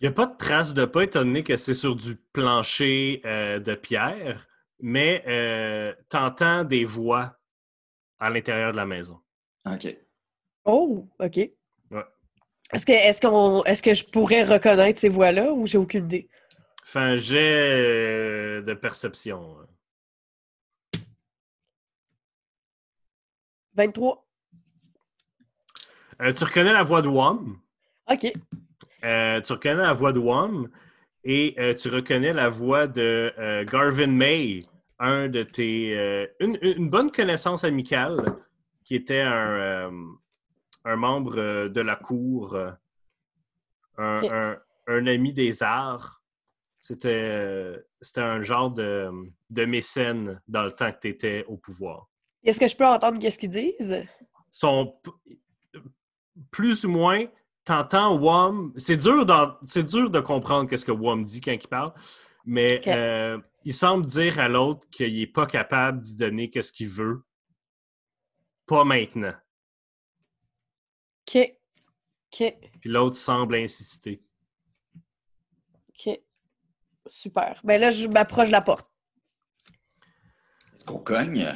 [0.00, 3.22] Il n'y a pas de traces de pas, étant donné que c'est sur du plancher
[3.24, 4.48] euh, de pierre,
[4.80, 7.36] mais euh, tu entends des voix
[8.18, 9.18] à l'intérieur de la maison.
[9.66, 9.96] OK.
[10.64, 11.38] Oh, OK.
[12.72, 16.28] Est-ce que, est-ce, qu'on, est-ce que je pourrais reconnaître ces voix-là ou j'ai aucune idée?
[16.84, 19.56] Fais un jet de perception.
[23.74, 24.26] 23.
[26.20, 27.58] Euh, tu reconnais la voix de Wom.
[28.10, 28.32] OK.
[29.04, 30.70] Euh, tu reconnais la voix de Wom
[31.24, 34.60] et euh, tu reconnais la voix de Garvin May,
[34.98, 35.92] un de tes.
[36.40, 38.24] une, une bonne connaissance amicale
[38.84, 39.90] qui était un,
[40.84, 42.56] un membre de la cour,
[43.98, 44.58] un, un-
[44.88, 46.22] un ami des arts.
[46.80, 49.08] C'était c'était un genre de,
[49.50, 52.08] de mécène dans le temps que tu étais au pouvoir.
[52.44, 54.04] Est-ce que je peux entendre qu'est-ce qu'ils disent?
[54.52, 54.94] sont
[56.50, 57.24] plus ou moins,
[57.64, 58.72] t'entends Wom.
[58.76, 59.26] C'est dur,
[59.64, 61.92] c'est dur de comprendre qu'est-ce que Wom dit quand il parle,
[62.44, 66.88] mais euh, il semble dire à l'autre qu'il n'est pas capable d'y donner qu'est-ce qu'il
[66.88, 67.24] veut.
[68.66, 69.34] Pas maintenant.
[71.28, 71.56] OK.
[72.32, 72.54] OK.
[72.80, 74.22] Puis l'autre semble insister.
[75.88, 76.20] OK.
[77.06, 77.60] Super.
[77.64, 78.91] Ben là, je m'approche de la porte.
[80.82, 81.48] Est-ce qu'on cogne?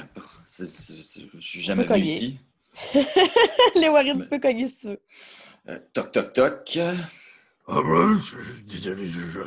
[0.49, 2.39] Je suis jamais ici.
[3.75, 5.01] Les Warren, tu peux cogner si tu veux.
[5.69, 6.79] Euh, toc, toc, toc.
[7.67, 7.81] Ah
[8.69, 9.41] désolé, je, je-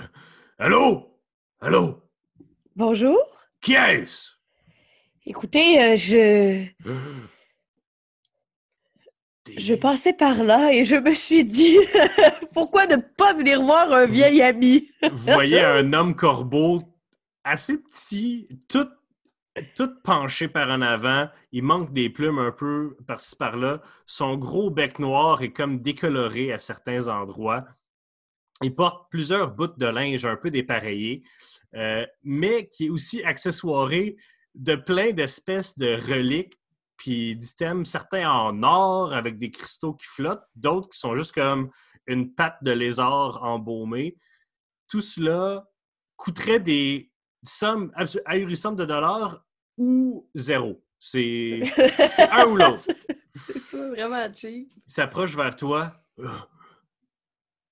[0.57, 1.17] Allô?
[1.61, 2.03] Allô?
[2.75, 3.17] Bonjour.
[3.61, 4.31] Qui est-ce?
[5.25, 6.65] Écoutez, euh, je,
[9.57, 11.77] je passais par là et je me suis dit
[12.53, 14.89] pourquoi ne pas venir voir un vieil ami?
[15.09, 16.81] Vous voyez un homme corbeau
[17.45, 18.89] assez petit, tout,
[19.75, 21.27] tout penché par en avant.
[21.51, 23.81] Il manque des plumes un peu par-ci par-là.
[24.05, 27.65] Son gros bec noir est comme décoloré à certains endroits.
[28.61, 31.23] Il porte plusieurs bouts de linge un peu dépareillés,
[31.75, 34.17] euh, mais qui est aussi accessoiré
[34.55, 36.59] de plein d'espèces de reliques
[36.97, 41.69] puis d'items, certains en or avec des cristaux qui flottent, d'autres qui sont juste comme
[42.07, 44.17] une patte de lézard embaumée.
[44.89, 45.65] Tout cela
[46.17, 47.09] coûterait des
[47.43, 49.45] sommes absu- ahurissantes de dollars
[49.77, 50.83] ou zéro.
[50.99, 51.61] C'est
[52.31, 52.83] un ou l'autre.
[53.47, 54.71] C'est ça, vraiment cheap.
[54.85, 55.93] Il s'approche vers toi.
[56.21, 56.47] Ah,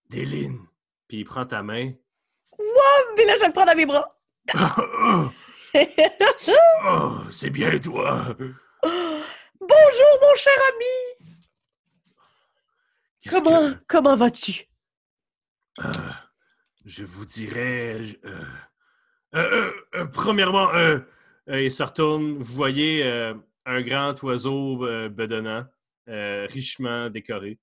[0.09, 0.65] Déline.
[1.07, 1.91] Puis il prend ta main.
[3.17, 4.07] Mais là, je vais le prendre dans mes bras.
[6.83, 8.35] Ah, c'est bien toi.
[9.59, 11.35] Bonjour, mon cher ami.
[13.29, 14.65] Comment, que- comment vas-tu?
[15.83, 15.91] Euh,
[16.85, 18.17] je vous dirais.
[18.25, 18.43] euh,
[19.35, 20.99] euh, euh, euh, premièrement, euh,
[21.49, 22.37] euh, il se retourne.
[22.37, 23.33] Vous voyez euh,
[23.65, 25.65] un grand oiseau euh, bedonnant,
[26.09, 27.59] euh, richement décoré.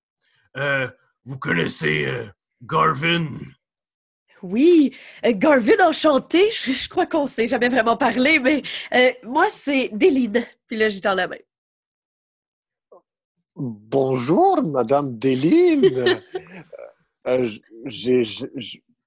[0.57, 0.89] Euh,
[1.25, 2.27] vous connaissez euh,
[2.63, 3.29] Garvin?
[4.43, 6.51] Oui, euh, Garvin enchanté.
[6.53, 8.63] Je, je crois qu'on s'est jamais vraiment parlé, mais
[8.95, 10.45] euh, moi, c'est Déline.
[10.67, 11.39] Puis là, j'y tends la main.
[13.57, 16.21] Bonjour, Madame Deline.
[17.27, 17.49] Euh,
[17.87, 18.23] j'ai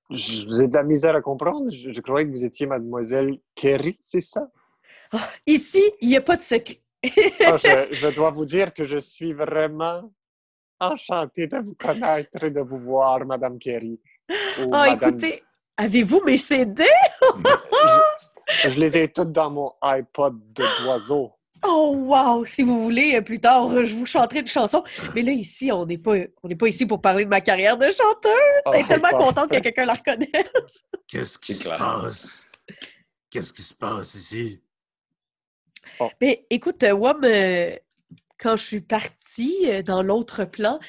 [0.09, 1.71] j'ai de la misère à comprendre?
[1.71, 4.47] Je, je croyais que vous étiez Mademoiselle Kerry, c'est ça?
[5.45, 6.81] Ici, il n'y a pas de secret.
[7.45, 10.11] Ah, je, je dois vous dire que je suis vraiment
[10.79, 13.99] enchanté de vous connaître et de vous voir, Madame Kerry.
[14.29, 15.43] Ah, Madame- écoutez,
[15.77, 16.83] avez-vous mes CD?
[18.63, 21.33] je, je les ai toutes dans mon iPod de d'oiseau.
[21.63, 22.45] Oh, wow!
[22.45, 24.83] Si vous voulez, euh, plus tard, je vous chanterai une chanson.
[25.15, 27.77] Mais là, ici, on n'est pas, on n'est pas ici pour parler de ma carrière
[27.77, 28.61] de chanteuse.
[28.67, 30.29] Elle est Oh, tellement contente que quelqu'un la reconnaisse.
[31.07, 32.47] Qu'est-ce qui se passe?
[33.29, 34.61] Qu'est-ce qui se passe ici?
[36.21, 37.75] Mais écoute, euh, Wam, euh,
[38.39, 40.79] quand je suis partie dans l'autre plan,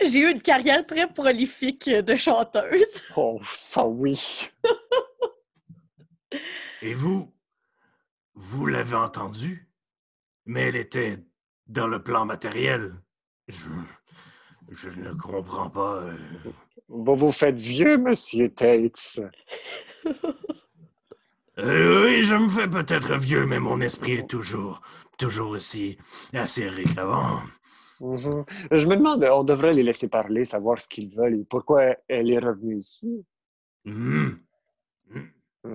[0.00, 2.84] j'ai eu une carrière très prolifique de chanteuse.
[3.16, 4.48] Oh, ça oui.
[6.82, 7.32] Et vous?
[8.34, 9.67] Vous l'avez entendu?
[10.48, 11.18] Mais elle était
[11.66, 12.94] dans le plan matériel.
[13.48, 13.66] Je,
[14.70, 15.96] je ne comprends pas.
[16.04, 16.16] euh.
[16.88, 19.20] Vous vous faites vieux, Monsieur Tates.
[21.58, 24.80] Euh, oui, je me fais peut-être vieux, mais mon esprit est toujours,
[25.18, 25.98] toujours aussi
[26.32, 27.42] acéré qu'avant.
[28.00, 28.44] Mhm.
[28.70, 32.30] Je me demande, on devrait les laisser parler, savoir ce qu'ils veulent et pourquoi elle
[32.30, 33.24] est revenue ici?
[33.84, 34.30] Hmm.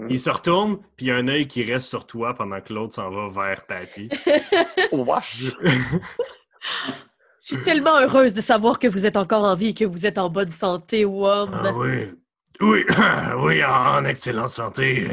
[0.09, 2.73] Il se retourne, puis il y a un œil qui reste sur toi pendant que
[2.73, 4.09] l'autre s'en va vers Patty.
[4.91, 5.51] Wesh!
[7.45, 10.05] Je suis tellement heureuse de savoir que vous êtes encore en vie et que vous
[10.05, 11.49] êtes en bonne santé, Wam.
[11.53, 12.11] Ah oui,
[12.61, 12.85] oui,
[13.37, 15.09] oui, en, en excellente santé.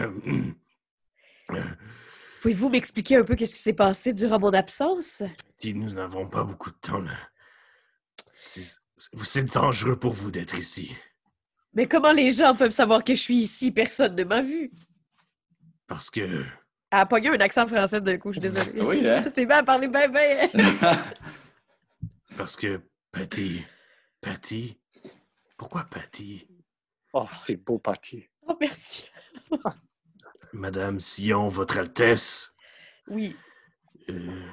[2.41, 5.23] Pouvez-vous m'expliquer un peu qu'est-ce qui s'est passé durant mon absence?
[5.59, 7.01] Patty, nous n'avons pas beaucoup de temps.
[7.01, 7.11] là.
[8.33, 8.79] C'est
[9.23, 10.95] c'est dangereux pour vous d'être ici.
[11.73, 13.71] Mais comment les gens peuvent savoir que je suis ici?
[13.71, 14.71] Personne ne m'a vu.
[15.87, 16.45] Parce que Elle
[16.91, 18.81] a pogné un accent français d'un coup, je suis désolée.
[18.83, 19.25] Oui, hein?
[19.31, 20.49] C'est bien à parler bien, bien.
[22.37, 22.81] Parce que
[23.13, 23.65] Patty.
[24.21, 24.79] Patty.
[25.57, 26.49] Pourquoi Patty?
[27.13, 28.25] Oh, c'est beau, Patty.
[28.43, 29.05] Oh, merci.
[30.53, 32.55] Madame Sion, Votre Altesse,
[33.09, 33.37] Oui.
[34.09, 34.47] euh,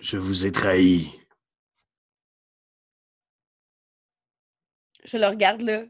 [0.00, 1.10] je vous ai trahi.
[5.04, 5.82] Je le regarde là,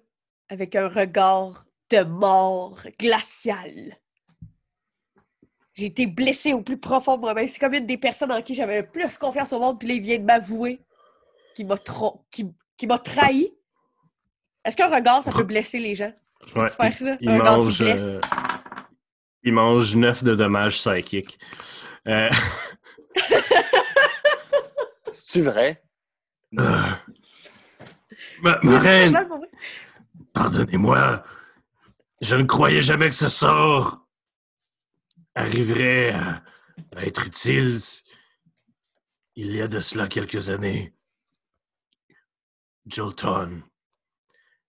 [0.53, 3.97] avec un regard de mort glacial.
[5.75, 7.49] J'ai été blessée au plus profond de moi-même.
[7.49, 9.95] C'est comme une des personnes en qui j'avais le plus confiance au monde, puis là,
[9.95, 10.83] il vient de m'avouer
[11.57, 11.77] qu'il m'a
[12.31, 13.51] qu'il m'a trahi.
[14.65, 16.13] Est-ce qu'un regard, ça peut blesser les gens?
[16.55, 17.17] Ouais, Peux-tu faire ça?
[17.23, 18.01] il, Un regard qui mange, blesse?
[18.03, 18.21] euh,
[19.45, 21.39] il mange 9 de dommages psychiques.
[22.07, 22.29] Euh,
[25.13, 25.83] C'est-tu vrai?
[26.59, 26.61] euh,
[28.43, 29.17] ma, ma reine.
[30.33, 31.23] Pardonnez-moi.
[32.21, 34.07] Je ne croyais jamais que ce sort
[35.35, 36.43] arriverait à,
[36.97, 37.79] être utile
[39.35, 40.95] il y a de cela quelques années.
[42.87, 43.63] Jolton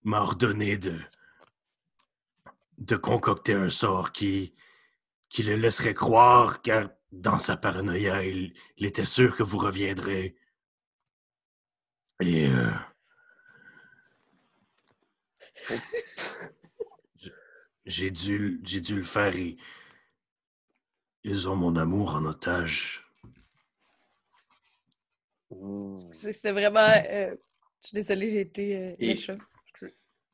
[0.02, 0.98] m'a ordonné de,
[2.78, 4.54] de concocter un sort qui,
[5.38, 10.36] le laisserait croire, car dans sa paranoïa, il, était sûr que vous reviendrez.
[12.20, 12.70] Et euh,
[17.86, 19.34] j'ai dû, j'ai dû le faire.
[19.36, 19.56] et
[21.26, 23.06] ils ont mon amour en otage.
[26.12, 26.80] C'est- C'était vraiment.
[26.80, 27.34] euh,
[27.80, 29.38] je suis désolée, j'ai été euh, Et- méchant.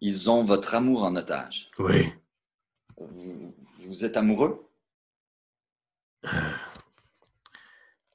[0.00, 1.70] Ils ont votre amour en otage.
[1.78, 2.12] Oui.
[2.96, 3.54] Vous,
[3.86, 4.66] vous êtes amoureux?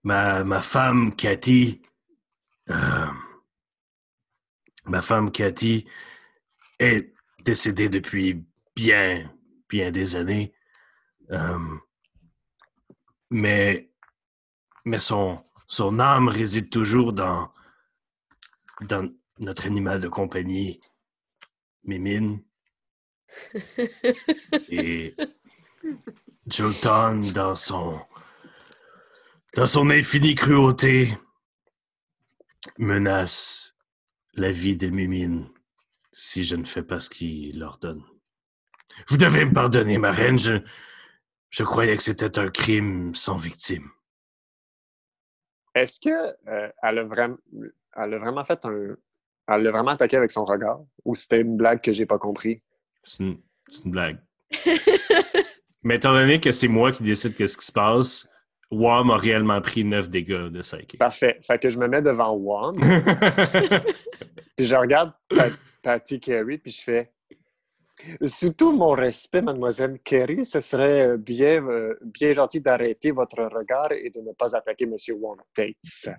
[0.04, 1.82] Ma, ma femme, Cathy,
[2.70, 3.08] euh,
[4.86, 5.86] ma femme, Cathy,
[6.80, 7.14] est
[7.44, 8.46] décédée depuis
[8.76, 9.32] bien,
[9.70, 10.54] bien des années.
[11.32, 11.60] Euh,
[13.30, 13.90] mais
[14.86, 17.52] mais son, son âme réside toujours dans,
[18.82, 20.80] dans notre animal de compagnie,
[21.84, 22.44] Mimine.
[24.70, 25.16] Et
[26.48, 28.00] Jolton, dans son,
[29.56, 31.18] dans son infinie cruauté,
[32.78, 33.76] menace
[34.34, 35.50] la vie des Mimines
[36.18, 38.02] si je ne fais pas ce qu'il leur donne.
[39.10, 40.40] Vous devez me pardonner, ma reine.
[40.40, 40.60] Je,
[41.50, 43.90] je croyais que c'était un crime sans victime.
[45.76, 47.36] Est-ce que euh, elle, a vraiment,
[47.98, 48.96] elle a vraiment fait un.
[49.48, 50.80] Elle l'a vraiment attaqué avec son regard?
[51.04, 52.64] Ou c'était une blague que j'ai pas compris?
[53.04, 53.42] C'est une,
[53.84, 54.18] blague.
[55.84, 58.28] Mais étant donné que c'est moi qui décide qu'est-ce qui se passe,
[58.72, 60.98] Wam a réellement pris 9 dégâts de psychic.
[60.98, 61.40] Parfait.
[61.46, 62.80] Fait que je me mets devant Wam,
[64.56, 65.12] puis je regarde
[65.86, 67.12] Patty Carey, puis je fais.
[68.26, 73.92] Sous tout mon respect, mademoiselle Carey, ce serait bien, euh, bien gentil d'arrêter votre regard
[73.92, 74.96] et de ne pas attaquer M.
[75.20, 76.10] Wam Tates.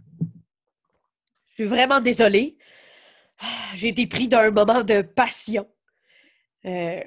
[1.49, 2.57] Je suis vraiment désolée.
[3.41, 5.69] Ah, J'ai été pris d'un moment de passion.
[6.65, 7.03] Euh,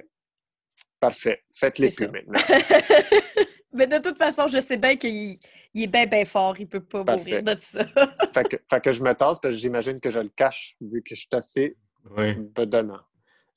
[0.99, 1.41] Parfait.
[1.49, 2.39] Faites-les plus maintenant.
[3.71, 5.39] Mais de toute façon, je sais bien qu'il
[5.73, 6.59] il est bien, bien fort.
[6.59, 7.41] Il peut pas Parfait.
[7.41, 7.85] mourir de ça.
[8.33, 11.01] fait, que, fait que je me tasse, parce que j'imagine que je le cache, vu
[11.01, 11.77] que je suis assez
[12.11, 12.35] oui.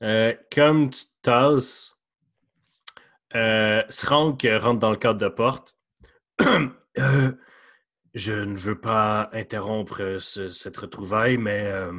[0.02, 1.96] Euh, comme tu tasses,
[3.34, 5.76] euh, Srank rentre dans le cadre de porte.
[6.98, 7.32] Euh,
[8.12, 11.90] je ne veux pas interrompre ce- cette retrouvaille, mais euh,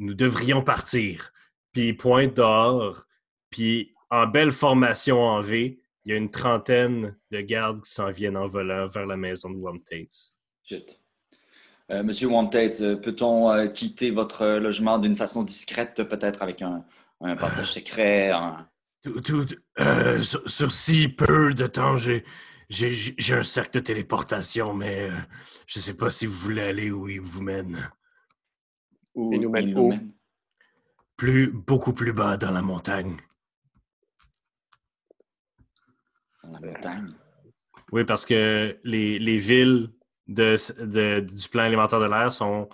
[0.00, 1.30] nous devrions partir.
[1.72, 3.04] Puis il pointe dehors,
[3.50, 8.10] puis en belle formation en V, il y a une trentaine de gardes qui s'en
[8.10, 10.34] viennent en volant vers la maison de Wom Tates.
[11.90, 16.84] Euh, Monsieur Wanted, euh, peut-on euh, quitter votre logement d'une façon discrète, peut-être avec un,
[17.22, 18.30] un passage secret?
[18.30, 18.68] un-
[19.02, 19.46] Tout- tout-
[19.80, 22.24] euh, sur, sur si peu de temps, j'ai,
[22.68, 25.14] j'ai, j'ai un cercle de téléportation, mais euh,
[25.66, 27.90] je ne sais pas si vous voulez aller où il vous mène.
[29.14, 29.88] où Il nous mène il où?
[29.88, 30.12] mène?
[31.16, 33.16] Plus, beaucoup plus bas dans la montagne.
[36.44, 37.14] Dans la montagne?
[37.92, 39.90] Oui, parce que les, les villes
[40.28, 40.54] de,
[40.84, 42.68] de- du plan alimentaire de l'air sont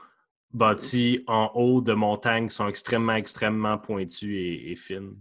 [0.52, 5.16] bâties en haut de montagnes qui sont extrêmement, extrêmement pointues et, et fines.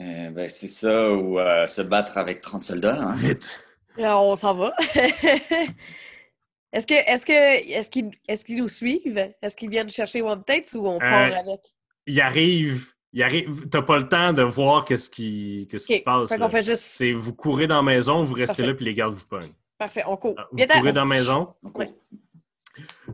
[0.00, 3.00] Euh, ben, c'est ça, ou euh, se battre avec 30 soldats.
[3.02, 3.14] Hein?
[3.14, 3.48] Vite!
[3.96, 4.74] Là, on s'en va.
[6.72, 9.30] est-ce que est-ce que est-ce qu'ils est-ce qu'ils nous suivent?
[9.42, 11.60] Est-ce qu'ils viennent chercher One Tates ou on part avec?
[12.06, 16.02] Il arrive, il arrive, t'as pas le temps de voir qu'est-ce qui, qu'est-ce qui se
[16.02, 16.30] passe.
[16.30, 16.46] Fait là.
[16.46, 16.82] qu'on fait juste.
[16.82, 18.66] C'est vous courez dans la maison, vous restez Parfait.
[18.66, 19.52] là, puis les gardes vous pognent.
[19.82, 20.36] Parfait, on court.
[20.52, 21.54] Vous courez dans la maison?
[21.60, 21.90] Donc, Ouais.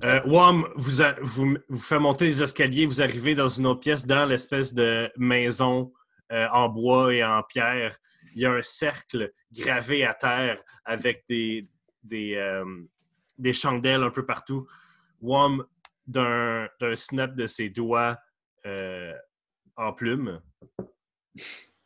[0.04, 3.80] Euh, Wam vous, a- vous, vous fait monter les escaliers, vous arrivez dans une autre
[3.80, 5.94] pièce, dans l'espèce de maison
[6.30, 7.96] euh, en bois et en pierre.
[8.34, 11.66] Il y a un cercle gravé à terre avec des,
[12.02, 12.66] des, euh,
[13.38, 14.68] des chandelles un peu partout.
[15.22, 15.64] Wam,
[16.06, 18.18] d'un d'un snap de ses doigts
[18.66, 19.14] euh,
[19.76, 20.42] en plume,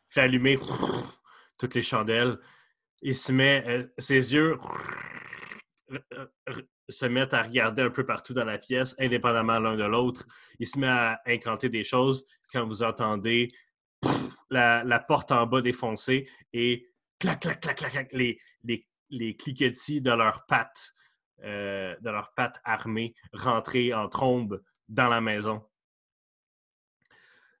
[0.09, 0.59] fait allumer
[1.57, 2.37] toutes les chandelles.
[3.05, 4.57] Il se met, euh, ses yeux
[6.89, 10.25] se mettent à regarder un peu partout dans la pièce, indépendamment l'un de l'autre.
[10.57, 13.49] Il se met à incanter des choses quand vous entendez
[14.49, 16.89] la, la porte en bas défoncée et
[17.19, 20.93] clac, clac, clac, clac, clac, les, les, les cliquetis de leurs pattes,
[21.43, 25.61] euh, de leurs pattes armées rentrer en trombe dans la maison.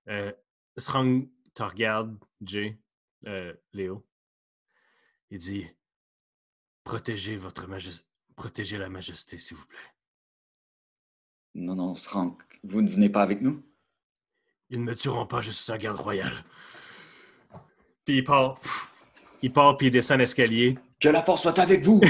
[0.07, 0.31] Euh,
[0.77, 2.79] Srang te regarde, Jay,
[3.27, 4.05] euh, Léo.
[5.31, 5.67] Il dit
[6.83, 8.05] Protégez votre majesté.
[8.35, 9.79] Protégez la majesté, s'il vous plaît.
[11.55, 13.63] Non, non, Srank, vous ne venez pas avec nous?
[14.69, 16.33] Ils ne me tueront pas, je suis un garde royal.
[18.05, 18.59] Puis il part.
[19.41, 20.77] Il part, puis il descend l'escalier.
[20.99, 22.01] Que la force soit avec vous!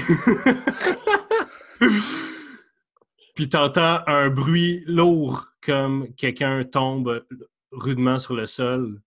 [3.36, 7.26] Puis t'entends un bruit lourd comme quelqu'un tombe
[7.72, 9.02] rudement sur le sol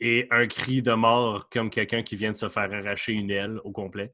[0.00, 3.58] et un cri de mort comme quelqu'un qui vient de se faire arracher une aile
[3.64, 4.12] au complet.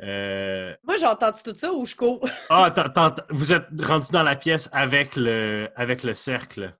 [0.00, 2.20] Euh, Moi, j'ai entendu tout ça ou je cours?
[2.50, 6.76] Ah, t'as- vous êtes rendu dans la pièce avec le, avec le cercle.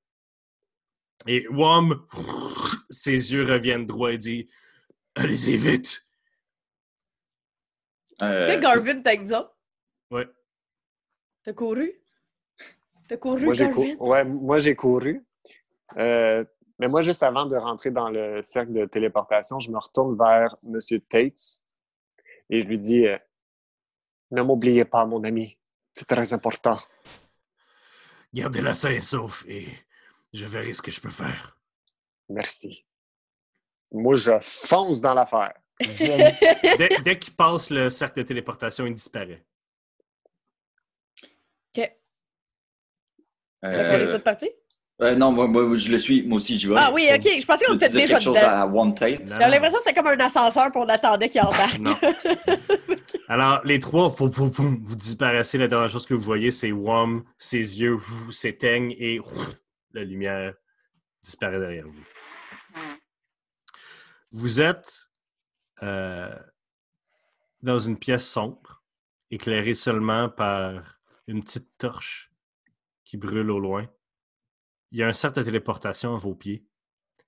[1.26, 2.06] Et Wom,
[2.90, 4.48] ses yeux reviennent droit et dit
[5.14, 6.04] Allez-y vite.
[8.22, 9.50] Euh, tu sais, Garvin, t'as exemple?
[10.10, 10.26] Ouais.
[11.44, 11.92] T'as couru?
[13.08, 13.96] T'as couru, Moi, j'ai Garvin?
[13.96, 15.24] cou- ouais, moi, j'ai couru.
[15.96, 16.44] Euh,
[16.82, 20.56] mais moi, juste avant de rentrer dans le cercle de téléportation, je me retourne vers
[20.66, 20.80] M.
[21.08, 21.62] Tates
[22.50, 23.16] et je lui dis euh,
[24.32, 25.56] Ne m'oubliez pas, mon ami.
[25.94, 26.76] C'est très important.
[28.34, 29.68] Gardez-la sain et sauf et
[30.32, 31.56] je verrai ce que je peux faire.
[32.28, 32.84] Merci.
[33.92, 35.54] Moi, je fonce dans l'affaire.
[35.78, 39.46] Dès, dès qu'il passe le cercle de téléportation, il disparaît.
[41.76, 41.96] OK.
[43.66, 44.50] euh, Est-ce qu'on est tous partis?
[45.02, 46.22] Euh, non, moi, moi, je le suis.
[46.22, 46.74] Moi aussi, j'y vais.
[46.76, 47.22] Ah oui, OK.
[47.24, 49.28] Je pensais qu'on Tu était disais déjà quelque chose à One Tate.
[49.28, 49.38] Non.
[49.38, 51.78] l'impression que c'était comme un ascenseur puis on attendait qu'il embarque.
[51.78, 51.96] Non.
[53.28, 55.58] Alors, les trois, vous, vous, vous, vous disparaissez.
[55.58, 57.98] La dernière chose que vous voyez, c'est Wom, ses yeux
[58.30, 59.56] s'éteignent et ouf,
[59.92, 60.54] la lumière
[61.22, 62.04] disparaît derrière vous.
[64.30, 65.10] Vous êtes
[65.82, 66.34] euh,
[67.60, 68.82] dans une pièce sombre,
[69.30, 72.30] éclairée seulement par une petite torche
[73.04, 73.88] qui brûle au loin.
[74.92, 76.64] Il y a un cercle de téléportation à vos pieds.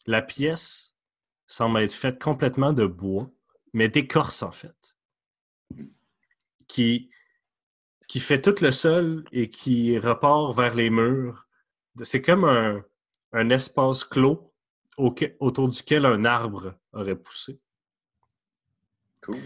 [0.07, 0.95] La pièce
[1.47, 3.31] semble être faite complètement de bois,
[3.73, 4.95] mais d'écorce en fait
[6.69, 7.11] qui,
[8.09, 11.47] qui fait tout le sol et qui repart vers les murs.
[12.03, 12.85] C'est comme un,
[13.33, 14.53] un espace clos
[14.97, 17.61] autour duquel un arbre aurait poussé.
[19.23, 19.39] Cool.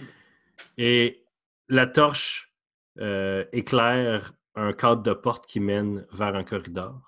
[0.76, 1.24] Et
[1.68, 2.52] la torche
[2.98, 7.07] euh, éclaire un cadre de porte qui mène vers un corridor.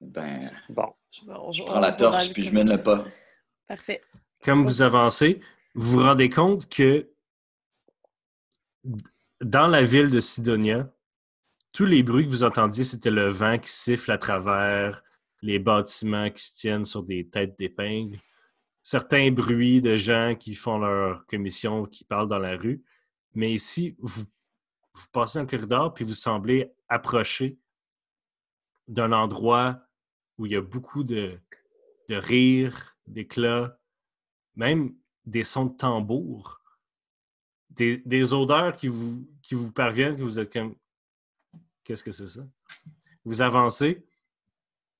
[0.00, 0.94] Ben, Bon.
[1.28, 3.04] On- je prends la torche puis je mène le pas.
[3.66, 4.00] Parfait.
[4.42, 5.40] Comme vous avancez,
[5.74, 7.10] vous vous rendez compte que
[9.40, 10.90] dans la ville de Sidonia,
[11.72, 15.02] tous les bruits que vous entendiez, c'était le vent qui siffle à travers
[15.42, 18.18] les bâtiments qui se tiennent sur des têtes d'épingles.
[18.82, 22.82] Certains bruits de gens qui font leur commission, qui parlent dans la rue.
[23.34, 24.22] Mais ici, vous,
[24.94, 27.58] vous passez dans le corridor puis vous semblez approcher
[28.88, 29.80] d'un endroit
[30.40, 31.38] où il y a beaucoup de,
[32.08, 33.78] de rires, d'éclats,
[34.54, 36.62] même des sons de tambour,
[37.68, 40.74] des, des odeurs qui vous, qui vous parviennent, que vous êtes comme
[41.84, 42.46] Qu'est-ce que c'est ça?
[43.24, 44.06] Vous avancez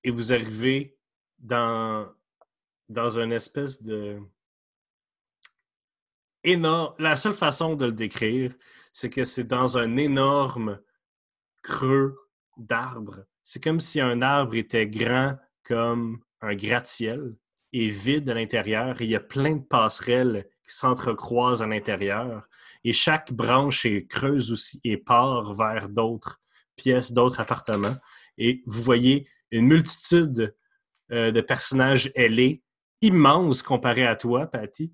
[0.04, 0.98] et vous arrivez
[1.38, 2.12] dans,
[2.90, 4.20] dans une espèce de.
[6.44, 6.94] énorme.
[6.98, 8.54] La seule façon de le décrire,
[8.92, 10.82] c'est que c'est dans un énorme
[11.62, 12.18] creux
[12.58, 13.24] d'arbre.
[13.42, 17.34] C'est comme si un arbre était grand comme un gratte-ciel
[17.72, 19.00] et vide à l'intérieur.
[19.00, 22.48] Il y a plein de passerelles qui s'entrecroisent à l'intérieur.
[22.84, 26.40] Et chaque branche est creuse aussi et part vers d'autres
[26.76, 27.96] pièces, d'autres appartements.
[28.38, 30.54] Et vous voyez une multitude
[31.12, 32.62] euh, de personnages ailés,
[33.00, 34.92] immenses comparés à toi, Patty.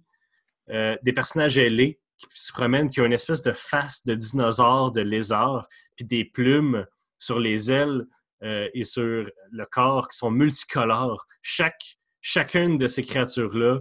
[0.71, 4.91] Euh, des personnages ailés qui se promènent, qui ont une espèce de face de dinosaure,
[4.91, 6.87] de lézard, puis des plumes
[7.19, 8.07] sur les ailes
[8.43, 11.27] euh, et sur le corps qui sont multicolores.
[11.43, 13.81] Chaque, chacune de ces créatures-là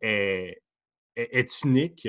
[0.00, 0.62] est,
[1.16, 2.08] est, est unique.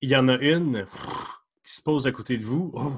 [0.00, 0.86] Il y en a une
[1.62, 2.72] qui se pose à côté de vous.
[2.74, 2.92] Oh.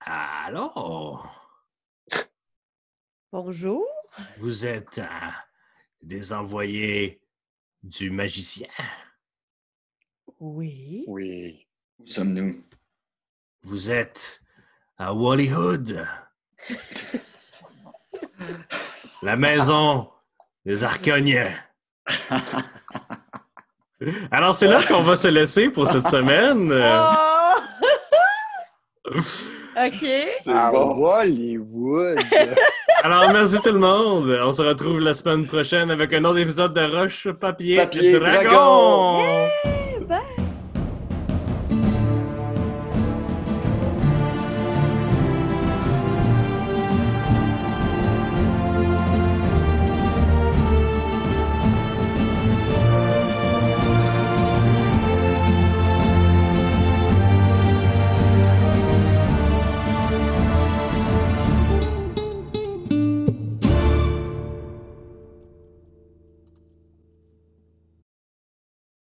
[0.00, 1.26] Alors,
[3.32, 3.84] Bonjour.
[4.38, 5.30] vous êtes euh,
[6.00, 7.20] des envoyés
[7.82, 8.68] du magicien?
[10.38, 11.04] Oui.
[11.08, 11.66] Oui.
[11.98, 12.64] Où sommes-nous?
[13.68, 14.40] Vous êtes
[14.96, 16.06] à Wallyhood.
[19.22, 20.08] La maison
[20.64, 21.50] des Arconiens.
[24.30, 26.72] Alors, c'est là qu'on va se laisser pour cette semaine.
[29.10, 29.10] Oh!
[29.86, 30.04] OK.
[30.42, 31.02] C'est À bon.
[31.06, 32.18] Hollywood.
[33.02, 34.28] Alors, merci tout le monde.
[34.42, 38.50] On se retrouve la semaine prochaine avec un autre épisode de Roche, Papier, Papier, Dragon.
[38.50, 39.48] Dragon.